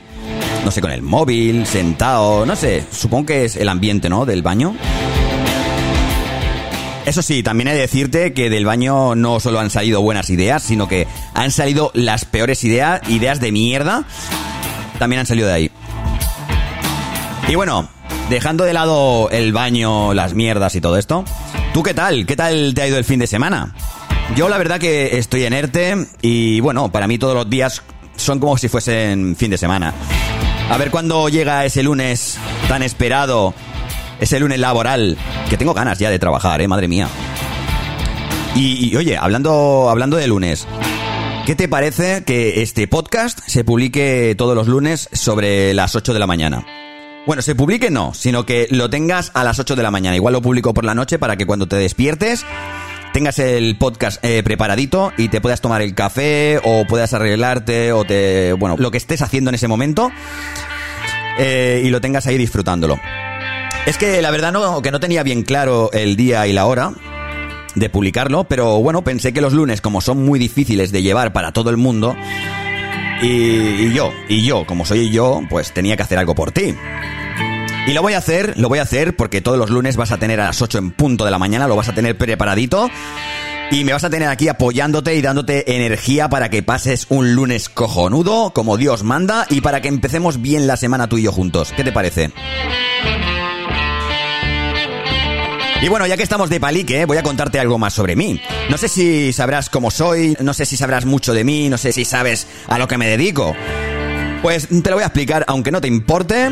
no 0.63 0.71
sé, 0.71 0.81
con 0.81 0.91
el 0.91 1.01
móvil, 1.01 1.65
sentado, 1.67 2.45
no 2.45 2.55
sé, 2.55 2.83
supongo 2.91 3.27
que 3.27 3.45
es 3.45 3.57
el 3.57 3.69
ambiente, 3.69 4.09
¿no? 4.09 4.25
Del 4.25 4.41
baño. 4.41 4.75
Eso 7.05 7.21
sí, 7.21 7.43
también 7.43 7.67
he 7.67 7.73
de 7.73 7.81
decirte 7.81 8.33
que 8.33 8.49
del 8.49 8.65
baño 8.65 9.13
no 9.13 9.39
solo 9.39 9.59
han 9.59 9.69
salido 9.69 10.01
buenas 10.01 10.29
ideas, 10.31 10.63
sino 10.63 10.87
que 10.87 11.07
han 11.35 11.51
salido 11.51 11.91
las 11.93 12.25
peores 12.25 12.63
ideas, 12.63 13.01
ideas 13.07 13.39
de 13.39 13.51
mierda, 13.51 14.05
también 14.97 15.19
han 15.19 15.27
salido 15.27 15.47
de 15.47 15.53
ahí. 15.53 15.71
Y 17.47 17.53
bueno, 17.53 17.87
dejando 18.29 18.63
de 18.63 18.73
lado 18.73 19.29
el 19.29 19.53
baño, 19.53 20.15
las 20.15 20.33
mierdas 20.33 20.73
y 20.73 20.81
todo 20.81 20.97
esto, 20.97 21.23
¿tú 21.75 21.83
qué 21.83 21.93
tal? 21.93 22.25
¿Qué 22.25 22.35
tal 22.35 22.73
te 22.73 22.81
ha 22.81 22.87
ido 22.87 22.97
el 22.97 23.05
fin 23.05 23.19
de 23.19 23.27
semana? 23.27 23.75
Yo 24.35 24.49
la 24.49 24.57
verdad 24.57 24.79
que 24.79 25.19
estoy 25.19 25.43
en 25.43 25.53
ERTE 25.53 26.07
y 26.23 26.59
bueno, 26.59 26.91
para 26.91 27.07
mí 27.07 27.19
todos 27.19 27.35
los 27.35 27.47
días 27.47 27.83
son 28.15 28.39
como 28.39 28.57
si 28.57 28.67
fuesen 28.67 29.35
fin 29.35 29.51
de 29.51 29.59
semana. 29.59 29.93
A 30.71 30.77
ver 30.77 30.89
cuándo 30.89 31.29
llega 31.29 31.65
ese 31.65 31.83
lunes 31.83 32.39
tan 32.67 32.81
esperado 32.81 33.53
ese 34.25 34.39
lunes 34.39 34.57
laboral, 34.57 35.17
que 35.51 35.55
tengo 35.55 35.75
ganas 35.75 35.99
ya 35.99 36.09
de 36.09 36.17
trabajar, 36.17 36.59
eh, 36.59 36.67
madre 36.67 36.87
mía. 36.87 37.07
Y, 38.55 38.95
oye, 38.95 39.17
hablando, 39.17 39.87
hablando 39.87 40.17
de 40.17 40.25
lunes, 40.25 40.65
¿qué 41.45 41.55
te 41.55 41.67
parece 41.67 42.23
que 42.23 42.63
este 42.63 42.87
podcast 42.87 43.39
se 43.45 43.63
publique 43.63 44.33
todos 44.35 44.55
los 44.55 44.67
lunes 44.67 45.09
sobre 45.11 45.75
las 45.75 45.95
8 45.95 46.11
de 46.11 46.19
la 46.19 46.25
mañana? 46.25 46.65
Bueno, 47.27 47.43
se 47.43 47.53
publique 47.53 47.91
no, 47.91 48.15
sino 48.15 48.47
que 48.47 48.67
lo 48.71 48.89
tengas 48.89 49.29
a 49.35 49.43
las 49.43 49.59
8 49.59 49.75
de 49.75 49.83
la 49.83 49.91
mañana. 49.91 50.15
Igual 50.15 50.33
lo 50.33 50.41
publico 50.41 50.73
por 50.73 50.85
la 50.85 50.95
noche 50.95 51.19
para 51.19 51.35
que 51.35 51.45
cuando 51.45 51.67
te 51.67 51.75
despiertes 51.75 52.45
tengas 53.13 53.37
el 53.37 53.77
podcast 53.77 54.25
eh, 54.25 54.41
preparadito 54.41 55.13
y 55.17 55.27
te 55.27 55.39
puedas 55.39 55.61
tomar 55.61 55.83
el 55.83 55.93
café 55.93 56.59
o 56.63 56.85
puedas 56.87 57.13
arreglarte 57.13 57.91
o 57.91 58.05
te... 58.05 58.53
Bueno, 58.53 58.75
lo 58.79 58.89
que 58.89 58.97
estés 58.97 59.21
haciendo 59.21 59.49
en 59.49 59.55
ese 59.55 59.67
momento 59.67 60.11
eh, 61.37 61.83
y 61.85 61.89
lo 61.89 62.01
tengas 62.01 62.25
ahí 62.25 62.39
disfrutándolo. 62.39 62.97
Es 63.85 63.97
que 63.97 64.21
la 64.21 64.31
verdad 64.31 64.51
no, 64.51 64.81
que 64.81 64.91
no 64.91 64.99
tenía 64.99 65.21
bien 65.21 65.43
claro 65.43 65.91
el 65.93 66.15
día 66.15 66.47
y 66.47 66.53
la 66.53 66.65
hora. 66.65 66.93
de 67.75 67.89
publicarlo, 67.89 68.45
pero 68.45 68.79
bueno, 68.79 69.03
pensé 69.03 69.33
que 69.33 69.41
los 69.41 69.51
lunes, 69.51 69.81
como 69.81 69.99
son 69.99 70.23
muy 70.23 70.39
difíciles 70.39 70.93
de 70.93 71.01
llevar 71.01 71.33
para 71.33 71.51
todo 71.51 71.69
el 71.69 71.75
mundo, 71.75 72.15
y, 73.21 73.93
yo, 73.93 74.11
y 74.29 74.43
yo, 74.43 74.65
como 74.65 74.85
soy 74.85 75.09
yo, 75.09 75.41
pues 75.49 75.73
tenía 75.73 75.97
que 75.97 76.03
hacer 76.03 76.17
algo 76.17 76.35
por 76.35 76.51
ti. 76.51 76.73
Y 77.87 77.93
lo 77.93 78.01
voy 78.01 78.13
a 78.13 78.17
hacer, 78.17 78.57
lo 78.57 78.69
voy 78.69 78.79
a 78.79 78.83
hacer 78.83 79.15
porque 79.15 79.41
todos 79.41 79.57
los 79.57 79.69
lunes 79.69 79.95
vas 79.97 80.11
a 80.11 80.17
tener 80.17 80.39
a 80.39 80.45
las 80.45 80.61
8 80.61 80.77
en 80.77 80.91
punto 80.91 81.25
de 81.25 81.31
la 81.31 81.37
mañana, 81.37 81.67
lo 81.67 81.75
vas 81.75 81.89
a 81.89 81.93
tener 81.93 82.17
preparadito. 82.17 82.89
Y 83.71 83.83
me 83.83 83.93
vas 83.93 84.03
a 84.03 84.09
tener 84.09 84.29
aquí 84.29 84.47
apoyándote 84.47 85.15
y 85.15 85.21
dándote 85.21 85.75
energía 85.75 86.29
para 86.29 86.49
que 86.49 86.61
pases 86.61 87.07
un 87.09 87.33
lunes 87.33 87.67
cojonudo, 87.67 88.51
como 88.53 88.77
Dios 88.77 89.03
manda, 89.03 89.47
y 89.49 89.61
para 89.61 89.81
que 89.81 89.87
empecemos 89.87 90.41
bien 90.41 90.67
la 90.67 90.77
semana 90.77 91.09
tú 91.09 91.17
y 91.17 91.23
yo 91.23 91.31
juntos. 91.31 91.73
¿Qué 91.75 91.83
te 91.83 91.91
parece? 91.91 92.31
Y 95.85 95.87
bueno, 95.87 96.07
ya 96.07 96.17
que 96.17 96.23
estamos 96.23 96.49
de 96.49 96.59
palique, 96.59 97.05
voy 97.05 97.17
a 97.17 97.21
contarte 97.21 97.59
algo 97.59 97.77
más 97.77 97.93
sobre 97.93 98.15
mí. 98.15 98.41
No 98.71 98.77
sé 98.79 98.87
si 98.87 99.31
sabrás 99.31 99.69
cómo 99.69 99.91
soy, 99.91 100.35
no 100.39 100.51
sé 100.55 100.65
si 100.65 100.77
sabrás 100.77 101.05
mucho 101.05 101.31
de 101.31 101.43
mí, 101.43 101.69
no 101.69 101.77
sé 101.77 101.91
si 101.91 102.05
sabes 102.05 102.47
a 102.65 102.79
lo 102.79 102.87
que 102.87 102.97
me 102.97 103.07
dedico. 103.07 103.55
Pues 104.41 104.67
te 104.67 104.89
lo 104.89 104.95
voy 104.95 105.03
a 105.03 105.05
explicar, 105.05 105.45
aunque 105.47 105.69
no 105.69 105.81
te 105.81 105.87
importe. 105.87 106.49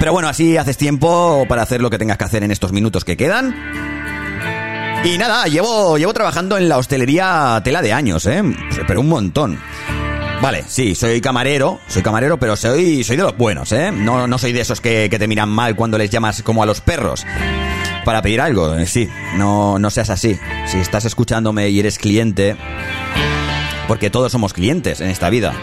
Pero 0.00 0.10
bueno, 0.10 0.28
así 0.28 0.56
haces 0.56 0.76
tiempo 0.76 1.46
para 1.48 1.62
hacer 1.62 1.80
lo 1.80 1.88
que 1.88 1.98
tengas 1.98 2.18
que 2.18 2.24
hacer 2.24 2.42
en 2.42 2.50
estos 2.50 2.72
minutos 2.72 3.04
que 3.04 3.16
quedan. 3.16 3.54
Y 5.04 5.18
nada, 5.18 5.46
llevo, 5.46 5.96
llevo 5.96 6.12
trabajando 6.12 6.58
en 6.58 6.68
la 6.68 6.78
hostelería 6.78 7.60
tela 7.62 7.80
de 7.80 7.92
años, 7.92 8.26
¿eh? 8.26 8.42
Pero 8.88 9.02
un 9.02 9.08
montón. 9.08 9.60
Vale, 10.40 10.64
sí, 10.66 10.96
soy 10.96 11.20
camarero, 11.20 11.78
soy 11.86 12.02
camarero, 12.02 12.40
pero 12.40 12.56
soy, 12.56 13.04
soy 13.04 13.16
de 13.16 13.22
los 13.22 13.36
buenos, 13.36 13.70
¿eh? 13.70 13.92
No, 13.92 14.26
no 14.26 14.36
soy 14.36 14.50
de 14.50 14.62
esos 14.62 14.80
que, 14.80 15.06
que 15.08 15.20
te 15.20 15.28
miran 15.28 15.48
mal 15.48 15.76
cuando 15.76 15.96
les 15.96 16.10
llamas 16.10 16.42
como 16.42 16.64
a 16.64 16.66
los 16.66 16.80
perros 16.80 17.24
para 18.04 18.22
pedir 18.22 18.40
algo. 18.40 18.74
Sí, 18.86 19.08
no, 19.36 19.78
no 19.78 19.90
seas 19.90 20.10
así. 20.10 20.38
Si 20.66 20.78
estás 20.78 21.04
escuchándome 21.04 21.68
y 21.68 21.80
eres 21.80 21.98
cliente, 21.98 22.56
porque 23.88 24.10
todos 24.10 24.32
somos 24.32 24.52
clientes 24.52 25.00
en 25.00 25.10
esta 25.10 25.30
vida. 25.30 25.54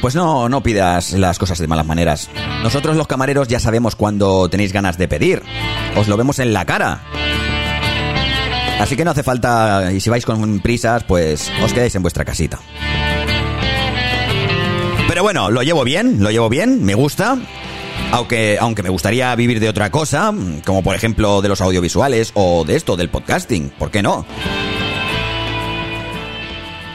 Pues 0.00 0.14
no, 0.14 0.48
no 0.48 0.62
pidas 0.62 1.12
las 1.12 1.38
cosas 1.38 1.58
de 1.58 1.66
malas 1.66 1.86
maneras. 1.86 2.30
Nosotros 2.62 2.96
los 2.96 3.06
camareros 3.06 3.48
ya 3.48 3.60
sabemos 3.60 3.96
cuando 3.96 4.48
tenéis 4.48 4.72
ganas 4.72 4.98
de 4.98 5.08
pedir. 5.08 5.42
Os 5.96 6.08
lo 6.08 6.16
vemos 6.16 6.38
en 6.38 6.52
la 6.52 6.64
cara. 6.64 7.02
Así 8.78 8.94
que 8.94 9.04
no 9.04 9.12
hace 9.12 9.22
falta, 9.22 9.90
y 9.92 10.00
si 10.00 10.10
vais 10.10 10.26
con 10.26 10.60
prisas, 10.60 11.02
pues 11.04 11.50
os 11.64 11.72
quedáis 11.72 11.94
en 11.94 12.02
vuestra 12.02 12.24
casita. 12.26 12.58
Pero 15.08 15.22
bueno, 15.22 15.50
lo 15.50 15.62
llevo 15.62 15.82
bien, 15.82 16.22
lo 16.22 16.30
llevo 16.30 16.50
bien, 16.50 16.84
me 16.84 16.94
gusta. 16.94 17.38
Aunque, 18.12 18.56
aunque 18.60 18.82
me 18.82 18.88
gustaría 18.88 19.34
vivir 19.34 19.60
de 19.60 19.68
otra 19.68 19.90
cosa, 19.90 20.32
como 20.64 20.82
por 20.82 20.94
ejemplo 20.94 21.42
de 21.42 21.48
los 21.48 21.60
audiovisuales 21.60 22.32
o 22.34 22.64
de 22.64 22.76
esto, 22.76 22.96
del 22.96 23.08
podcasting, 23.08 23.70
¿por 23.70 23.90
qué 23.90 24.02
no? 24.02 24.24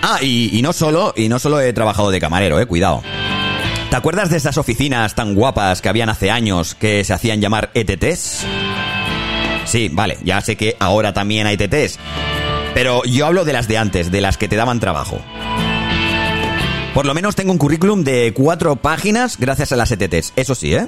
Ah, 0.02 0.18
y, 0.22 0.60
no 0.64 0.74
solo, 0.74 1.14
y 1.16 1.30
no 1.30 1.38
solo 1.38 1.62
he 1.62 1.74
trabajado 1.74 2.10
de 2.12 2.20
camarero, 2.20 2.60
eh, 2.60 2.66
cuidado. 2.66 3.04
¿Te 3.90 3.96
acuerdas 3.96 4.30
de 4.30 4.38
esas 4.38 4.58
oficinas 4.58 5.16
tan 5.16 5.36
guapas 5.36 5.82
que 5.82 5.90
habían 5.90 6.10
hace 6.10 6.32
años 6.32 6.76
que 6.76 7.04
se 7.04 7.14
hacían 7.14 7.40
llamar 7.40 7.70
ETTs? 7.74 8.46
Sí, 9.66 9.90
vale, 9.92 10.18
ya 10.24 10.42
sé 10.42 10.56
que 10.56 10.76
ahora 10.80 11.14
también 11.14 11.46
hay 11.46 11.58
TTs. 11.58 12.00
Pero 12.74 13.04
yo 13.04 13.26
hablo 13.26 13.46
de 13.46 13.54
las 13.54 13.68
de 13.68 13.78
antes, 13.78 14.12
de 14.12 14.22
las 14.22 14.38
que 14.38 14.48
te 14.48 14.56
daban 14.56 14.80
trabajo. 14.80 15.22
Por 16.94 17.06
lo 17.06 17.14
menos 17.14 17.36
tengo 17.36 17.52
un 17.52 17.58
currículum 17.58 18.04
de 18.04 18.34
cuatro 18.34 18.76
páginas 18.76 19.38
gracias 19.40 19.72
a 19.72 19.76
las 19.76 19.92
ETTs. 19.92 20.34
Eso 20.36 20.56
sí, 20.56 20.74
¿eh? 20.74 20.88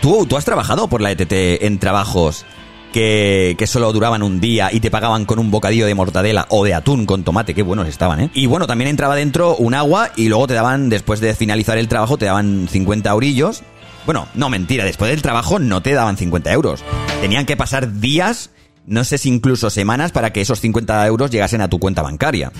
¿Tú, 0.00 0.26
tú 0.26 0.36
has 0.36 0.44
trabajado 0.44 0.88
por 0.88 1.00
la 1.00 1.12
ETT 1.12 1.62
en 1.62 1.78
trabajos 1.78 2.44
que, 2.92 3.54
que, 3.56 3.66
solo 3.66 3.92
duraban 3.92 4.22
un 4.22 4.40
día 4.40 4.70
y 4.72 4.80
te 4.80 4.90
pagaban 4.90 5.24
con 5.24 5.38
un 5.38 5.50
bocadillo 5.50 5.86
de 5.86 5.94
mortadela 5.94 6.46
o 6.50 6.64
de 6.64 6.74
atún 6.74 7.06
con 7.06 7.22
tomate, 7.22 7.54
qué 7.54 7.62
buenos 7.62 7.86
estaban, 7.86 8.20
¿eh? 8.20 8.30
Y 8.34 8.46
bueno, 8.46 8.66
también 8.66 8.88
entraba 8.88 9.14
dentro 9.14 9.56
un 9.56 9.74
agua 9.74 10.10
y 10.16 10.28
luego 10.28 10.48
te 10.48 10.54
daban, 10.54 10.88
después 10.88 11.20
de 11.20 11.34
finalizar 11.34 11.78
el 11.78 11.88
trabajo, 11.88 12.18
te 12.18 12.26
daban 12.26 12.68
50 12.68 13.14
orillos 13.14 13.62
bueno, 14.04 14.26
no, 14.34 14.48
mentira, 14.48 14.84
después 14.84 15.10
del 15.10 15.22
trabajo 15.22 15.58
no 15.58 15.80
te 15.82 15.92
daban 15.92 16.16
50 16.16 16.52
euros. 16.52 16.84
Tenían 17.20 17.46
que 17.46 17.56
pasar 17.56 18.00
días, 18.00 18.50
no 18.84 19.04
sé 19.04 19.18
si 19.18 19.28
incluso 19.28 19.70
semanas, 19.70 20.10
para 20.10 20.32
que 20.32 20.40
esos 20.40 20.60
50 20.60 21.06
euros 21.06 21.30
llegasen 21.30 21.60
a 21.60 21.68
tu 21.68 21.78
cuenta 21.78 22.02
bancaria. 22.02 22.50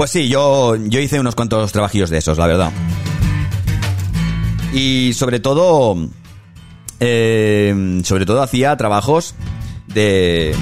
Pues 0.00 0.12
sí, 0.12 0.28
yo, 0.28 0.76
yo 0.76 0.98
hice 0.98 1.20
unos 1.20 1.34
cuantos 1.34 1.72
trabajillos 1.72 2.08
de 2.08 2.16
esos, 2.16 2.38
la 2.38 2.46
verdad. 2.46 2.72
Y 4.72 5.12
sobre 5.12 5.40
todo... 5.40 5.94
Eh, 7.00 8.00
sobre 8.02 8.24
todo 8.24 8.40
hacía 8.40 8.74
trabajos 8.78 9.34
de... 9.88 10.54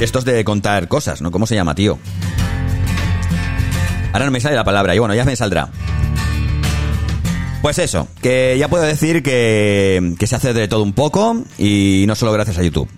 De 0.00 0.04
estos 0.04 0.24
de 0.24 0.42
contar 0.42 0.88
cosas, 0.88 1.22
¿no? 1.22 1.30
¿Cómo 1.30 1.46
se 1.46 1.54
llama, 1.54 1.76
tío? 1.76 2.00
Ahora 4.12 4.24
no 4.24 4.32
me 4.32 4.40
sale 4.40 4.56
la 4.56 4.64
palabra, 4.64 4.92
y 4.92 4.98
bueno, 4.98 5.14
ya 5.14 5.24
me 5.24 5.36
saldrá. 5.36 5.68
Pues 7.62 7.78
eso, 7.78 8.08
que 8.20 8.56
ya 8.58 8.66
puedo 8.66 8.82
decir 8.82 9.22
que, 9.22 10.16
que 10.18 10.26
se 10.26 10.34
hace 10.34 10.52
de 10.52 10.66
todo 10.66 10.82
un 10.82 10.94
poco 10.94 11.44
y 11.58 12.06
no 12.08 12.16
solo 12.16 12.32
gracias 12.32 12.58
a 12.58 12.64
YouTube. 12.64 12.88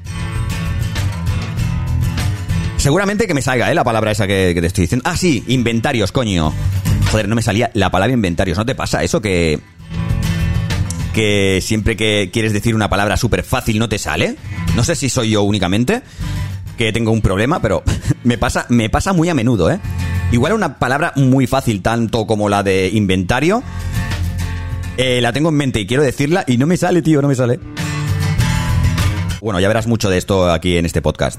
Seguramente 2.81 3.27
que 3.27 3.35
me 3.35 3.43
salga, 3.43 3.71
¿eh? 3.71 3.75
La 3.75 3.85
palabra 3.85 4.11
esa 4.11 4.27
que, 4.27 4.57
te 4.59 4.67
estoy 4.67 4.85
diciendo. 4.85 5.03
Ah, 5.07 5.15
sí, 5.15 5.45
inventarios, 5.49 6.13
coño. 6.13 6.51
Joder, 7.11 7.29
no 7.29 7.35
me 7.35 7.43
salía 7.43 7.71
la 7.75 7.91
palabra 7.91 8.15
inventarios. 8.15 8.57
¿No 8.57 8.65
te 8.65 8.75
pasa 8.75 9.05
eso 9.05 9.21
que... 9.21 9.61
Que 11.13 11.59
siempre 11.61 11.95
que 11.95 12.31
quieres 12.33 12.55
decir 12.55 12.75
una 12.75 12.89
palabra 12.89 13.19
súper 13.19 13.43
fácil 13.43 13.79
no 13.79 13.91
te 13.91 13.99
sale? 13.99 14.37
No 14.77 14.83
sé 14.83 14.95
si 14.95 15.11
soy 15.11 15.31
yo 15.31 15.43
únicamente 15.43 16.03
que 16.79 16.91
tengo 16.91 17.11
un 17.11 17.21
problema, 17.21 17.61
pero 17.61 17.83
me 18.25 18.39
pasa, 18.39 18.65
me 18.71 18.89
pasa 18.89 19.13
muy 19.13 19.29
a 19.29 19.35
menudo, 19.35 19.71
¿eh? 19.71 19.79
Igual 20.33 20.55
una 20.55 20.79
palabra 20.79 21.13
muy 21.17 21.47
fácil, 21.47 21.83
tanto 21.83 22.27
como 22.27 22.49
la 22.49 22.63
de 22.63 22.89
inventario, 22.89 23.63
eh, 24.97 25.21
la 25.21 25.35
tengo 25.35 25.51
en 25.51 25.57
mente 25.57 25.81
y 25.81 25.87
quiero 25.87 26.03
decirla 26.03 26.45
y 26.47 26.57
no 26.57 26.67
me 26.67 26.79
sale, 26.79 27.03
tío, 27.03 27.21
no 27.21 27.29
me 27.29 27.35
sale. 27.35 27.61
Bueno, 29.43 29.61
ya 29.61 29.69
verás 29.69 29.87
mucho 29.87 30.09
de 30.09 30.17
esto 30.17 30.51
aquí 30.51 30.79
en 30.79 30.87
este 30.87 31.03
podcast. 31.03 31.39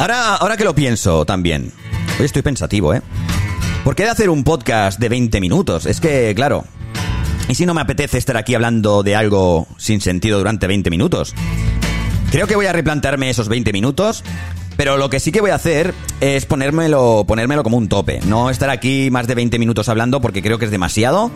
Ahora, 0.00 0.36
ahora 0.36 0.56
que 0.56 0.64
lo 0.64 0.74
pienso 0.74 1.26
también. 1.26 1.72
Hoy 2.18 2.24
estoy 2.24 2.40
pensativo, 2.40 2.94
¿eh? 2.94 3.02
¿Por 3.84 3.94
qué 3.94 4.04
de 4.04 4.08
hacer 4.08 4.30
un 4.30 4.44
podcast 4.44 4.98
de 4.98 5.10
20 5.10 5.42
minutos? 5.42 5.84
Es 5.84 6.00
que, 6.00 6.32
claro. 6.34 6.64
¿Y 7.50 7.54
si 7.54 7.66
no 7.66 7.74
me 7.74 7.82
apetece 7.82 8.16
estar 8.16 8.38
aquí 8.38 8.54
hablando 8.54 9.02
de 9.02 9.14
algo 9.14 9.66
sin 9.76 10.00
sentido 10.00 10.38
durante 10.38 10.66
20 10.66 10.88
minutos? 10.88 11.34
Creo 12.30 12.46
que 12.46 12.56
voy 12.56 12.64
a 12.64 12.72
replantearme 12.72 13.28
esos 13.28 13.48
20 13.48 13.74
minutos 13.74 14.24
pero 14.78 14.96
lo 14.96 15.10
que 15.10 15.20
sí 15.20 15.30
que 15.30 15.42
voy 15.42 15.50
a 15.50 15.56
hacer 15.56 15.92
es 16.22 16.46
ponérmelo, 16.46 17.24
ponérmelo 17.28 17.62
como 17.62 17.76
un 17.76 17.90
tope. 17.90 18.20
No 18.24 18.48
estar 18.48 18.70
aquí 18.70 19.10
más 19.10 19.26
de 19.26 19.34
20 19.34 19.58
minutos 19.58 19.90
hablando 19.90 20.22
porque 20.22 20.40
creo 20.40 20.58
que 20.58 20.64
es 20.64 20.70
demasiado. 20.70 21.30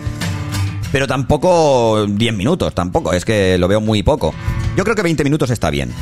Pero 0.91 1.07
tampoco 1.07 2.07
10 2.09 2.35
minutos, 2.35 2.75
tampoco. 2.75 3.13
Es 3.13 3.27
que 3.27 3.59
lo 3.59 3.69
veo 3.69 3.83
muy 3.83 4.03
poco. 4.03 4.33
Yo 4.79 4.85
creo 4.85 4.97
que 4.97 5.03
20 5.03 5.25
minutos 5.25 5.51
está 5.51 5.69
bien. 5.69 5.93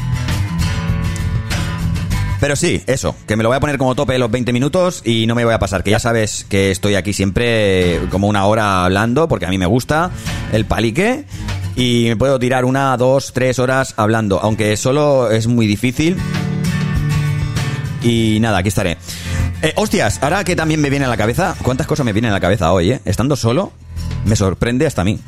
Pero 2.43 2.57
sí, 2.57 2.83
eso, 2.89 3.15
que 3.29 3.37
me 3.37 3.45
lo 3.45 3.51
voy 3.51 3.57
a 3.57 3.61
poner 3.61 3.79
como 3.79 3.95
tope 3.95 4.19
los 4.19 4.29
20 4.29 4.53
minutos 4.53 5.03
y 5.05 5.29
no 5.29 5.37
me 5.37 5.45
voy 5.45 5.55
a 5.55 5.61
pasar, 5.61 5.85
que 5.85 5.93
ya 5.93 6.01
sabes 6.01 6.45
que 6.49 6.73
estoy 6.73 6.97
aquí 6.97 7.13
siempre 7.13 8.01
como 8.11 8.27
una 8.27 8.47
hora 8.47 8.85
hablando, 8.85 9.29
porque 9.29 9.47
a 9.47 9.49
mí 9.49 9.59
me 9.59 9.67
gusta 9.67 10.11
el 10.53 10.65
palique 10.65 11.25
y 11.77 12.07
me 12.09 12.17
puedo 12.17 12.41
tirar 12.41 12.65
una, 12.65 12.97
dos, 12.97 13.33
tres 13.33 13.61
horas 13.61 13.95
hablando, 13.97 14.41
aunque 14.41 14.77
solo 14.77 15.31
es 15.31 15.47
muy 15.47 15.69
difícil 15.69 16.17
y 18.03 18.39
nada, 18.41 18.59
aquí 18.59 18.71
estaré. 18.71 18.99
Eh, 19.63 19.73
hostias, 19.77 20.21
ahora 20.21 20.43
que 20.43 20.57
también 20.57 20.81
me 20.81 20.91
viene 20.91 21.05
a 21.05 21.09
la 21.09 21.17
cabeza, 21.17 21.55
¿cuántas 21.63 21.87
cosas 21.87 22.05
me 22.05 22.13
vienen 22.13 22.33
a 22.33 22.35
la 22.35 22.41
cabeza 22.41 22.73
hoy, 22.73 22.91
eh? 22.91 23.01
Estando 23.05 23.37
solo, 23.37 23.71
me 24.25 24.35
sorprende 24.35 24.85
hasta 24.85 25.03
a 25.03 25.05
mí. 25.05 25.21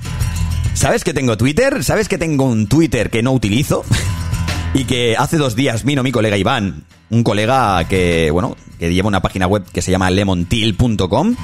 ¿Sabes 0.72 1.04
que 1.04 1.14
tengo 1.14 1.36
Twitter? 1.36 1.84
¿Sabes 1.84 2.08
que 2.08 2.18
tengo 2.18 2.44
un 2.44 2.66
Twitter 2.66 3.08
que 3.08 3.22
no 3.22 3.30
utilizo? 3.30 3.84
y 4.74 4.82
que 4.82 5.14
hace 5.16 5.36
dos 5.36 5.54
días 5.54 5.84
vino 5.84 6.02
mi 6.02 6.10
colega 6.10 6.36
Iván, 6.36 6.84
un 7.10 7.22
colega 7.22 7.84
que, 7.88 8.30
bueno, 8.30 8.56
que 8.78 8.92
lleva 8.92 9.08
una 9.08 9.22
página 9.22 9.46
web 9.46 9.64
que 9.72 9.82
se 9.82 9.90
llama 9.90 10.10
lemontil.com, 10.10 11.36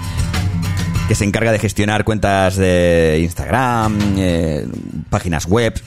que 1.09 1.15
se 1.15 1.25
encarga 1.25 1.53
de 1.53 1.59
gestionar 1.59 2.05
cuentas 2.05 2.57
de 2.57 3.21
Instagram, 3.23 3.99
eh, 4.19 4.67
páginas 5.09 5.47
web. 5.47 5.81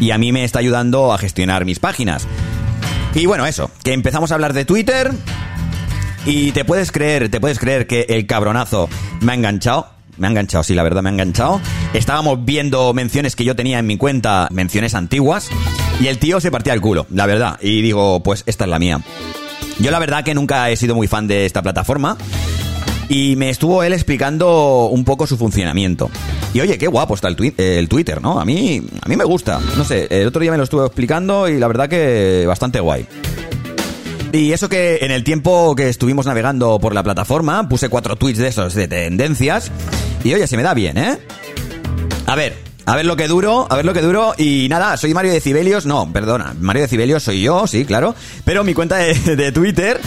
Y 0.00 0.10
a 0.10 0.18
mí 0.18 0.32
me 0.32 0.44
está 0.44 0.58
ayudando 0.58 1.12
a 1.12 1.18
gestionar 1.18 1.64
mis 1.64 1.78
páginas. 1.78 2.26
Y 3.14 3.26
bueno, 3.26 3.46
eso, 3.46 3.70
que 3.82 3.92
empezamos 3.92 4.32
a 4.32 4.34
hablar 4.34 4.52
de 4.52 4.64
Twitter. 4.64 5.12
Y 6.26 6.52
te 6.52 6.64
puedes 6.64 6.90
creer, 6.90 7.28
te 7.28 7.40
puedes 7.40 7.58
creer 7.58 7.86
que 7.86 8.06
el 8.08 8.26
cabronazo 8.26 8.88
me 9.20 9.32
ha 9.32 9.34
enganchado. 9.34 9.93
Me 10.18 10.26
ha 10.26 10.30
enganchado, 10.30 10.64
sí, 10.64 10.74
la 10.74 10.82
verdad 10.82 11.02
me 11.02 11.10
ha 11.10 11.12
enganchado. 11.12 11.60
Estábamos 11.92 12.44
viendo 12.44 12.92
menciones 12.94 13.36
que 13.36 13.44
yo 13.44 13.56
tenía 13.56 13.78
en 13.78 13.86
mi 13.86 13.96
cuenta, 13.96 14.48
menciones 14.50 14.94
antiguas, 14.94 15.48
y 16.00 16.08
el 16.08 16.18
tío 16.18 16.40
se 16.40 16.50
partía 16.50 16.72
el 16.72 16.80
culo, 16.80 17.06
la 17.10 17.26
verdad. 17.26 17.58
Y 17.60 17.82
digo, 17.82 18.22
pues 18.22 18.42
esta 18.46 18.64
es 18.64 18.70
la 18.70 18.78
mía. 18.78 19.00
Yo 19.78 19.90
la 19.90 19.98
verdad 19.98 20.24
que 20.24 20.34
nunca 20.34 20.70
he 20.70 20.76
sido 20.76 20.94
muy 20.94 21.08
fan 21.08 21.26
de 21.26 21.46
esta 21.46 21.62
plataforma. 21.62 22.16
Y 23.08 23.36
me 23.36 23.50
estuvo 23.50 23.82
él 23.82 23.92
explicando 23.92 24.86
un 24.86 25.04
poco 25.04 25.26
su 25.26 25.36
funcionamiento. 25.36 26.10
Y 26.54 26.60
oye, 26.60 26.78
qué 26.78 26.86
guapo 26.86 27.14
está 27.14 27.28
el, 27.28 27.54
el 27.58 27.88
Twitter, 27.88 28.22
¿no? 28.22 28.40
A 28.40 28.44
mí, 28.44 28.82
a 29.02 29.08
mí 29.08 29.16
me 29.16 29.24
gusta. 29.24 29.60
No 29.76 29.84
sé, 29.84 30.06
el 30.10 30.26
otro 30.26 30.40
día 30.40 30.50
me 30.52 30.56
lo 30.56 30.64
estuvo 30.64 30.86
explicando 30.86 31.48
y 31.48 31.58
la 31.58 31.66
verdad 31.66 31.88
que 31.88 32.44
bastante 32.46 32.80
guay. 32.80 33.06
Y 34.34 34.52
eso 34.52 34.68
que 34.68 34.98
en 35.02 35.12
el 35.12 35.22
tiempo 35.22 35.76
que 35.76 35.88
estuvimos 35.88 36.26
navegando 36.26 36.80
por 36.80 36.92
la 36.92 37.04
plataforma, 37.04 37.68
puse 37.68 37.88
cuatro 37.88 38.16
tweets 38.16 38.40
de 38.40 38.48
esos 38.48 38.74
de 38.74 38.88
tendencias. 38.88 39.70
Y 40.24 40.34
oye, 40.34 40.48
se 40.48 40.56
me 40.56 40.64
da 40.64 40.74
bien, 40.74 40.98
¿eh? 40.98 41.20
A 42.26 42.34
ver, 42.34 42.56
a 42.84 42.96
ver 42.96 43.06
lo 43.06 43.14
que 43.14 43.28
duro, 43.28 43.68
a 43.70 43.76
ver 43.76 43.84
lo 43.84 43.92
que 43.92 44.00
duro. 44.00 44.34
Y 44.36 44.66
nada, 44.68 44.96
soy 44.96 45.14
Mario 45.14 45.32
de 45.32 45.40
Cibelios. 45.40 45.86
No, 45.86 46.12
perdona, 46.12 46.52
Mario 46.58 46.82
de 46.82 46.88
Cibelios 46.88 47.22
soy 47.22 47.42
yo, 47.42 47.68
sí, 47.68 47.84
claro. 47.84 48.16
Pero 48.44 48.64
mi 48.64 48.74
cuenta 48.74 48.96
de, 48.96 49.52
Twitter 49.54 50.00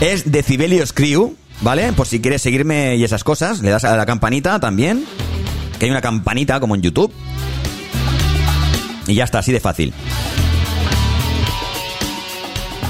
es 0.00 0.32
de 0.32 0.42
Cibelios 0.42 0.94
Crew, 0.94 1.36
¿vale? 1.60 1.92
Por 1.92 2.06
si 2.06 2.22
quieres 2.22 2.40
seguirme 2.40 2.96
y 2.96 3.04
esas 3.04 3.22
cosas, 3.22 3.60
le 3.60 3.68
das 3.68 3.84
a 3.84 3.98
la 3.98 4.06
campanita 4.06 4.58
también. 4.60 5.04
Que 5.78 5.84
hay 5.84 5.90
una 5.90 6.00
campanita 6.00 6.58
como 6.58 6.74
en 6.74 6.80
YouTube. 6.80 7.12
Y 9.06 9.14
ya 9.14 9.24
está, 9.24 9.40
así 9.40 9.52
de 9.52 9.60
fácil. 9.60 9.92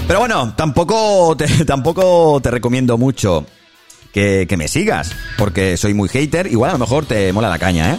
Pero 0.09 0.21
bueno, 0.21 0.55
tampoco 0.57 1.37
te, 1.37 1.47
tampoco 1.67 2.41
te 2.43 2.51
recomiendo 2.51 2.97
mucho 2.97 3.45
que, 4.11 4.49
me 4.57 4.67
sigas, 4.67 5.13
porque 5.37 5.77
soy 5.77 5.93
muy 5.93 6.09
hater. 6.09 6.47
Igual 6.47 6.71
a 6.71 6.73
lo 6.73 6.79
mejor 6.79 7.05
te 7.05 7.31
mola 7.33 7.51
la 7.51 7.59
caña, 7.59 7.93
¿eh? 7.93 7.99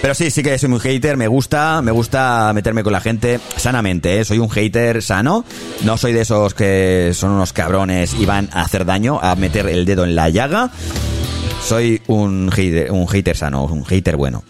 Pero 0.00 0.14
sí, 0.14 0.30
sí 0.30 0.42
que 0.42 0.58
soy 0.58 0.70
muy 0.70 0.80
hater, 0.80 1.18
me 1.18 1.28
gusta, 1.28 1.82
me 1.82 1.92
gusta 1.92 2.50
meterme 2.54 2.82
con 2.82 2.94
la 2.94 3.02
gente 3.02 3.38
sanamente, 3.56 4.18
¿eh? 4.18 4.24
Soy 4.24 4.38
un 4.38 4.48
hater 4.48 5.02
sano, 5.02 5.44
no 5.84 5.98
soy 5.98 6.14
de 6.14 6.22
esos 6.22 6.54
que 6.54 7.10
son 7.12 7.32
unos 7.32 7.52
cabrones 7.52 8.14
y 8.14 8.24
van 8.24 8.48
a 8.52 8.62
hacer 8.62 8.86
daño, 8.86 9.20
a 9.22 9.36
meter 9.36 9.68
el 9.68 9.84
dedo 9.84 10.04
en 10.04 10.14
la 10.14 10.30
llaga. 10.30 10.70
Soy 11.62 12.00
un 12.06 12.50
hater, 12.50 12.90
un 12.90 13.06
hater 13.06 13.36
sano, 13.36 13.64
un 13.66 13.84
hater 13.84 14.16
bueno. 14.16 14.42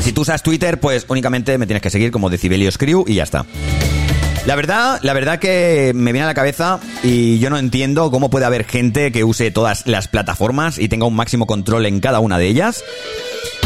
Si 0.00 0.12
tú 0.12 0.20
usas 0.20 0.44
Twitter, 0.44 0.78
pues 0.78 1.06
únicamente 1.08 1.58
me 1.58 1.66
tienes 1.66 1.82
que 1.82 1.90
seguir 1.90 2.12
como 2.12 2.30
Decibelios 2.30 2.78
Crew 2.78 3.04
y 3.08 3.16
ya 3.16 3.24
está. 3.24 3.44
La 4.48 4.56
verdad, 4.56 4.98
la 5.02 5.12
verdad 5.12 5.38
que 5.38 5.92
me 5.94 6.10
viene 6.10 6.24
a 6.24 6.28
la 6.28 6.32
cabeza 6.32 6.80
y 7.02 7.38
yo 7.38 7.50
no 7.50 7.58
entiendo 7.58 8.10
cómo 8.10 8.30
puede 8.30 8.46
haber 8.46 8.64
gente 8.64 9.12
que 9.12 9.22
use 9.22 9.50
todas 9.50 9.86
las 9.86 10.08
plataformas 10.08 10.78
y 10.78 10.88
tenga 10.88 11.04
un 11.04 11.14
máximo 11.14 11.46
control 11.46 11.84
en 11.84 12.00
cada 12.00 12.20
una 12.20 12.38
de 12.38 12.46
ellas. 12.46 12.82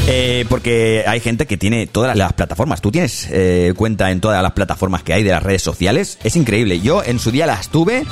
Eh, 0.09 0.45
porque 0.49 1.05
hay 1.07 1.21
gente 1.21 1.47
que 1.47 1.57
tiene 1.57 1.87
todas 1.87 2.17
las 2.17 2.33
plataformas. 2.33 2.81
Tú 2.81 2.91
tienes 2.91 3.29
eh, 3.31 3.75
cuenta 3.77 4.11
en 4.11 4.21
todas 4.21 4.43
las 4.43 4.51
plataformas 4.55 5.05
que 5.05 5.13
hay 5.13 5.23
de 5.23 5.31
las 5.31 5.45
redes 5.45 5.63
sociales. 5.63 6.19
Es 6.25 6.35
increíble. 6.35 6.81
Yo 6.81 7.05
en 7.05 7.21
su 7.21 7.31
día 7.31 7.47
las 7.47 7.69
tuve 7.69 8.05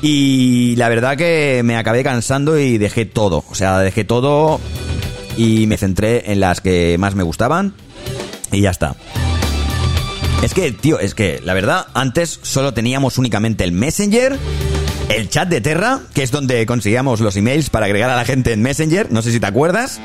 y 0.00 0.76
la 0.76 0.88
verdad 0.88 1.18
que 1.18 1.60
me 1.66 1.76
acabé 1.76 2.02
cansando 2.02 2.58
y 2.58 2.78
dejé 2.78 3.04
todo. 3.04 3.44
O 3.50 3.54
sea, 3.54 3.78
dejé 3.80 4.04
todo 4.04 4.58
y 5.36 5.66
me 5.66 5.76
centré 5.76 6.32
en 6.32 6.40
las 6.40 6.62
que 6.62 6.96
más 6.98 7.14
me 7.14 7.24
gustaban 7.24 7.74
y 8.52 8.62
ya 8.62 8.70
está. 8.70 8.96
Es 10.42 10.54
que, 10.54 10.72
tío, 10.72 10.98
es 10.98 11.14
que 11.14 11.40
la 11.44 11.52
verdad, 11.52 11.86
antes 11.92 12.40
solo 12.42 12.72
teníamos 12.72 13.18
únicamente 13.18 13.62
el 13.62 13.72
Messenger, 13.72 14.38
el 15.10 15.28
chat 15.28 15.48
de 15.48 15.60
Terra, 15.60 16.00
que 16.14 16.22
es 16.22 16.30
donde 16.30 16.64
conseguíamos 16.64 17.20
los 17.20 17.36
emails 17.36 17.68
para 17.68 17.86
agregar 17.86 18.08
a 18.08 18.16
la 18.16 18.24
gente 18.24 18.52
en 18.52 18.62
Messenger, 18.62 19.12
no 19.12 19.20
sé 19.20 19.32
si 19.32 19.40
te 19.40 19.46
acuerdas. 19.46 20.00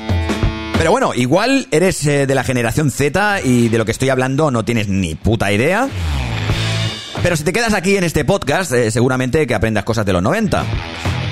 Pero 0.76 0.90
bueno, 0.90 1.14
igual 1.14 1.68
eres 1.70 2.06
eh, 2.06 2.26
de 2.26 2.34
la 2.34 2.44
generación 2.44 2.90
Z 2.90 3.40
y 3.42 3.68
de 3.68 3.78
lo 3.78 3.86
que 3.86 3.92
estoy 3.92 4.10
hablando 4.10 4.50
no 4.50 4.62
tienes 4.62 4.88
ni 4.88 5.14
puta 5.14 5.50
idea. 5.52 5.88
Pero 7.22 7.34
si 7.34 7.42
te 7.42 7.54
quedas 7.54 7.72
aquí 7.72 7.96
en 7.96 8.04
este 8.04 8.26
podcast, 8.26 8.72
eh, 8.72 8.90
seguramente 8.90 9.46
que 9.46 9.54
aprendas 9.54 9.84
cosas 9.84 10.04
de 10.04 10.12
los 10.12 10.22
90. 10.22 10.64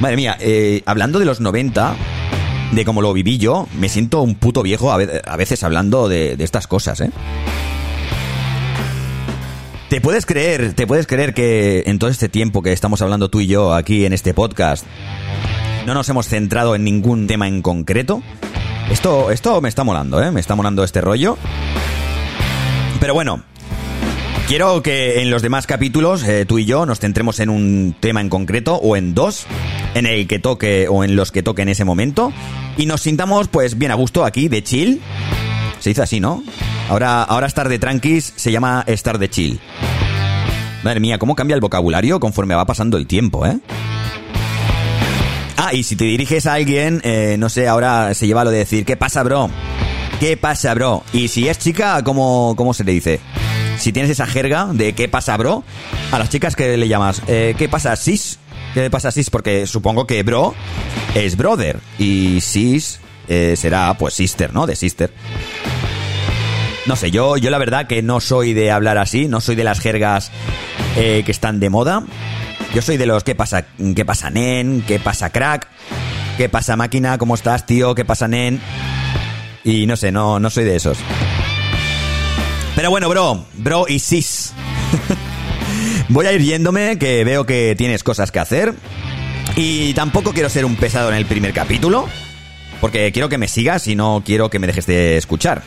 Madre 0.00 0.16
mía, 0.16 0.38
eh, 0.40 0.82
hablando 0.86 1.18
de 1.18 1.26
los 1.26 1.40
90, 1.40 1.94
de 2.72 2.84
cómo 2.86 3.02
lo 3.02 3.12
viví 3.12 3.36
yo, 3.36 3.68
me 3.78 3.90
siento 3.90 4.22
un 4.22 4.34
puto 4.34 4.62
viejo 4.62 4.90
a, 4.90 5.36
veces 5.36 5.62
hablando 5.62 6.08
de, 6.08 6.36
de 6.36 6.44
estas 6.44 6.66
cosas, 6.66 7.02
¿eh? 7.02 7.10
¿Te 9.88 10.00
puedes 10.00 10.26
creer, 10.26 10.72
te 10.72 10.86
puedes 10.86 11.06
creer 11.06 11.34
que 11.34 11.84
en 11.86 11.98
todo 11.98 12.10
este 12.10 12.28
tiempo 12.28 12.62
que 12.62 12.72
estamos 12.72 13.02
hablando 13.02 13.28
tú 13.28 13.40
y 13.40 13.46
yo 13.46 13.74
aquí 13.74 14.06
en 14.06 14.12
este 14.12 14.34
podcast, 14.34 14.84
no 15.86 15.94
nos 15.94 16.08
hemos 16.08 16.26
centrado 16.26 16.74
en 16.74 16.84
ningún 16.84 17.26
tema 17.26 17.46
en 17.46 17.62
concreto? 17.62 18.22
Esto, 18.90 19.30
esto 19.30 19.60
me 19.60 19.68
está 19.68 19.84
molando, 19.84 20.22
¿eh? 20.22 20.30
Me 20.30 20.40
está 20.40 20.54
molando 20.54 20.84
este 20.84 21.00
rollo. 21.00 21.36
Pero 22.98 23.14
bueno, 23.14 23.42
quiero 24.48 24.82
que 24.82 25.22
en 25.22 25.30
los 25.30 25.42
demás 25.42 25.66
capítulos 25.66 26.22
eh, 26.24 26.44
tú 26.46 26.58
y 26.58 26.64
yo 26.64 26.86
nos 26.86 26.98
centremos 26.98 27.38
en 27.40 27.50
un 27.50 27.94
tema 28.00 28.20
en 28.20 28.30
concreto 28.30 28.76
o 28.76 28.96
en 28.96 29.14
dos, 29.14 29.46
en 29.94 30.06
el 30.06 30.26
que 30.26 30.38
toque 30.38 30.88
o 30.88 31.04
en 31.04 31.14
los 31.14 31.30
que 31.30 31.42
toque 31.42 31.62
en 31.62 31.68
ese 31.68 31.84
momento, 31.84 32.32
y 32.76 32.86
nos 32.86 33.02
sintamos 33.02 33.48
pues 33.48 33.78
bien 33.78 33.92
a 33.92 33.94
gusto 33.94 34.24
aquí 34.24 34.48
de 34.48 34.62
chill. 34.62 35.00
Se 35.78 35.90
dice 35.90 36.02
así, 36.02 36.20
¿no? 36.20 36.42
Ahora, 36.88 37.22
ahora 37.22 37.46
estar 37.46 37.68
de 37.68 37.78
tranquis 37.78 38.32
se 38.36 38.52
llama 38.52 38.84
estar 38.86 39.18
de 39.18 39.30
chill. 39.30 39.60
Madre 40.82 41.00
mía, 41.00 41.18
cómo 41.18 41.34
cambia 41.34 41.54
el 41.54 41.60
vocabulario 41.60 42.20
conforme 42.20 42.54
va 42.54 42.66
pasando 42.66 42.98
el 42.98 43.06
tiempo, 43.06 43.46
¿eh? 43.46 43.58
Ah, 45.56 45.72
y 45.72 45.82
si 45.82 45.96
te 45.96 46.04
diriges 46.04 46.46
a 46.46 46.54
alguien, 46.54 47.00
eh, 47.04 47.36
no 47.38 47.48
sé, 47.48 47.68
ahora 47.68 48.12
se 48.12 48.26
lleva 48.26 48.44
lo 48.44 48.50
de 48.50 48.58
decir, 48.58 48.84
¿qué 48.84 48.96
pasa, 48.96 49.22
bro? 49.22 49.48
¿Qué 50.20 50.36
pasa, 50.36 50.74
bro? 50.74 51.02
Y 51.12 51.28
si 51.28 51.48
es 51.48 51.58
chica, 51.58 52.02
¿cómo, 52.04 52.54
cómo 52.56 52.74
se 52.74 52.84
le 52.84 52.92
dice? 52.92 53.20
Si 53.78 53.92
tienes 53.92 54.10
esa 54.10 54.26
jerga 54.26 54.68
de 54.72 54.92
¿qué 54.92 55.08
pasa, 55.08 55.36
bro? 55.36 55.64
A 56.12 56.18
las 56.18 56.28
chicas, 56.28 56.54
¿qué 56.54 56.76
le 56.76 56.86
llamas? 56.86 57.22
Eh, 57.26 57.54
¿Qué 57.56 57.68
pasa, 57.68 57.96
sis? 57.96 58.38
¿Qué 58.74 58.90
pasa, 58.90 59.10
sis? 59.10 59.30
Porque 59.30 59.66
supongo 59.66 60.06
que 60.06 60.22
bro 60.22 60.54
es 61.14 61.36
brother 61.36 61.80
y 61.98 62.40
sis 62.40 63.00
eh, 63.28 63.54
será, 63.56 63.94
pues, 63.98 64.14
sister, 64.14 64.52
¿no? 64.52 64.66
De 64.66 64.76
sister. 64.76 65.10
No 66.86 66.96
sé, 66.96 67.10
yo, 67.10 67.38
yo 67.38 67.50
la 67.50 67.58
verdad 67.58 67.86
que 67.86 68.02
no 68.02 68.20
soy 68.20 68.52
de 68.52 68.70
hablar 68.70 68.98
así, 68.98 69.26
no 69.26 69.40
soy 69.40 69.54
de 69.54 69.64
las 69.64 69.80
jergas 69.80 70.30
eh, 70.96 71.22
que 71.24 71.30
están 71.32 71.58
de 71.58 71.70
moda. 71.70 72.04
Yo 72.74 72.82
soy 72.82 72.98
de 72.98 73.06
los 73.06 73.24
¿qué 73.24 73.34
pasa? 73.34 73.64
¿Qué 73.96 74.04
pasa, 74.04 74.28
nen? 74.30 74.84
¿Qué 74.86 74.98
pasa, 74.98 75.30
crack? 75.30 75.66
¿Qué 76.36 76.48
pasa, 76.48 76.76
máquina? 76.76 77.16
¿Cómo 77.16 77.36
estás, 77.36 77.64
tío? 77.64 77.94
¿Qué 77.94 78.04
pasa, 78.04 78.28
nen? 78.28 78.60
Y 79.64 79.86
no 79.86 79.96
sé, 79.96 80.12
no, 80.12 80.38
no 80.38 80.50
soy 80.50 80.64
de 80.64 80.76
esos. 80.76 80.98
Pero 82.76 82.90
bueno, 82.90 83.08
bro, 83.08 83.46
bro 83.54 83.86
y 83.88 83.98
sis. 83.98 84.52
Voy 86.10 86.26
a 86.26 86.32
ir 86.32 86.42
yéndome, 86.42 86.98
que 86.98 87.24
veo 87.24 87.46
que 87.46 87.74
tienes 87.78 88.02
cosas 88.04 88.30
que 88.30 88.40
hacer. 88.40 88.74
Y 89.56 89.94
tampoco 89.94 90.32
quiero 90.32 90.50
ser 90.50 90.64
un 90.64 90.76
pesado 90.76 91.08
en 91.08 91.14
el 91.14 91.24
primer 91.24 91.54
capítulo, 91.54 92.08
porque 92.80 93.10
quiero 93.12 93.28
que 93.28 93.38
me 93.38 93.48
sigas 93.48 93.86
y 93.86 93.94
no 93.94 94.22
quiero 94.26 94.50
que 94.50 94.58
me 94.58 94.66
dejes 94.66 94.86
de 94.86 95.16
escuchar. 95.16 95.62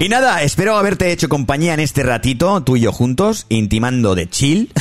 Y 0.00 0.08
nada, 0.08 0.42
espero 0.42 0.78
haberte 0.78 1.12
hecho 1.12 1.28
compañía 1.28 1.74
en 1.74 1.80
este 1.80 2.02
ratito, 2.02 2.62
tú 2.62 2.78
y 2.78 2.80
yo 2.80 2.90
juntos, 2.90 3.44
intimando 3.50 4.14
de 4.14 4.30
chill. 4.30 4.72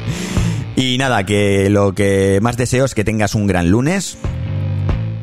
y 0.76 0.96
nada, 0.96 1.26
que 1.26 1.68
lo 1.68 1.94
que 1.94 2.38
más 2.40 2.56
deseo 2.56 2.86
es 2.86 2.94
que 2.94 3.04
tengas 3.04 3.34
un 3.34 3.46
gran 3.46 3.68
lunes, 3.70 4.16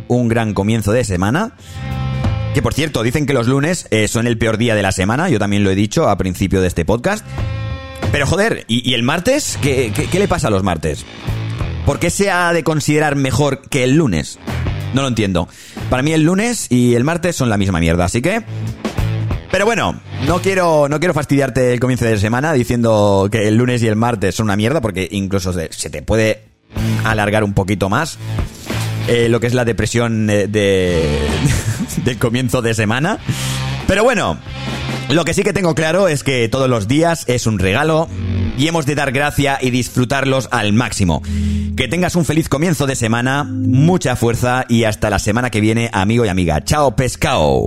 un 0.08 0.28
gran 0.28 0.54
comienzo 0.54 0.92
de 0.92 1.04
semana. 1.04 1.56
Que 2.54 2.62
por 2.62 2.76
cierto, 2.76 3.02
dicen 3.02 3.26
que 3.26 3.34
los 3.34 3.48
lunes 3.48 3.88
eh, 3.90 4.08
son 4.08 4.28
el 4.28 4.38
peor 4.38 4.60
día 4.60 4.76
de 4.76 4.84
la 4.84 4.92
semana, 4.92 5.30
yo 5.30 5.40
también 5.40 5.64
lo 5.64 5.72
he 5.72 5.76
dicho 5.76 6.10
a 6.10 6.16
principio 6.16 6.62
de 6.62 6.68
este 6.68 6.86
podcast. 6.86 7.26
Pero 8.12 8.28
joder, 8.28 8.66
¿y, 8.68 8.94
el 8.94 9.02
martes? 9.02 9.58
¿Qué, 9.64 9.92
qué 10.12 10.20
le 10.20 10.28
pasa 10.28 10.50
a 10.50 10.52
los 10.52 10.62
martes? 10.62 11.06
¿Por 11.88 11.98
qué 11.98 12.12
se 12.12 12.30
ha 12.30 12.54
de 12.54 12.64
considerar 12.64 13.16
mejor 13.16 13.62
que 13.62 13.84
el 13.84 13.96
lunes? 13.96 14.38
No 14.94 15.02
lo 15.02 15.08
entiendo. 15.08 15.48
Para 15.90 16.04
mí 16.04 16.14
el 16.14 16.22
lunes 16.22 16.68
y 16.70 16.94
el 16.94 17.04
martes 17.04 17.36
son 17.36 17.50
la 17.50 17.58
misma 17.58 17.80
mierda, 17.80 18.06
así 18.06 18.22
que 18.22 18.44
pero 19.54 19.68
bueno, 19.68 20.02
no 20.26 20.42
quiero, 20.42 20.90
no 20.90 20.98
quiero 20.98 21.14
fastidiarte 21.14 21.74
el 21.74 21.80
comienzo 21.80 22.06
de 22.06 22.18
semana 22.18 22.54
diciendo 22.54 23.30
que 23.32 23.48
el 23.48 23.56
lunes 23.56 23.84
y 23.84 23.88
el 23.88 23.96
martes 23.96 24.34
son 24.34 24.46
una 24.46 24.56
mierda, 24.56 24.82
porque 24.82 25.08
incluso 25.12 25.54
se, 25.54 25.70
te 25.92 26.02
puede 26.02 26.42
alargar 27.04 27.44
un 27.44 27.54
poquito 27.54 27.88
más 27.88 28.18
eh, 29.08 29.30
lo 29.30 29.40
que 29.40 29.46
es 29.46 29.54
la 29.54 29.64
depresión 29.64 30.26
de, 30.26 30.48
del 32.04 32.18
comienzo 32.18 32.64
de 32.64 32.74
semana. 32.74 33.20
Pero 33.86 34.04
bueno, 34.04 34.40
lo 35.10 35.24
que 35.24 35.36
sí 35.36 35.44
que 35.44 35.54
tengo 35.54 35.76
claro 35.76 36.08
es 36.08 36.24
que 36.24 36.50
todos 36.50 36.68
los 36.68 36.88
días 36.88 37.24
es 37.28 37.46
un 37.46 37.60
regalo 37.60 38.10
y 38.58 38.68
hemos 38.68 38.88
de 38.88 38.96
dar 38.96 39.12
gracia 39.12 39.60
y 39.62 39.70
disfrutarlos 39.70 40.50
al 40.50 40.74
máximo. 40.74 41.22
Que 41.78 41.88
tengas 41.88 42.16
un 42.16 42.26
feliz 42.26 42.50
comienzo 42.50 42.88
de 42.88 42.96
semana, 42.96 43.44
mucha 43.44 44.16
fuerza 44.16 44.66
y 44.68 44.86
hasta 44.86 45.12
la 45.12 45.20
semana 45.20 45.52
que 45.52 45.62
viene, 45.62 45.92
amigo 45.94 46.26
y 46.26 46.30
amiga. 46.30 46.64
Chao, 46.64 46.96
pescado. 46.96 47.62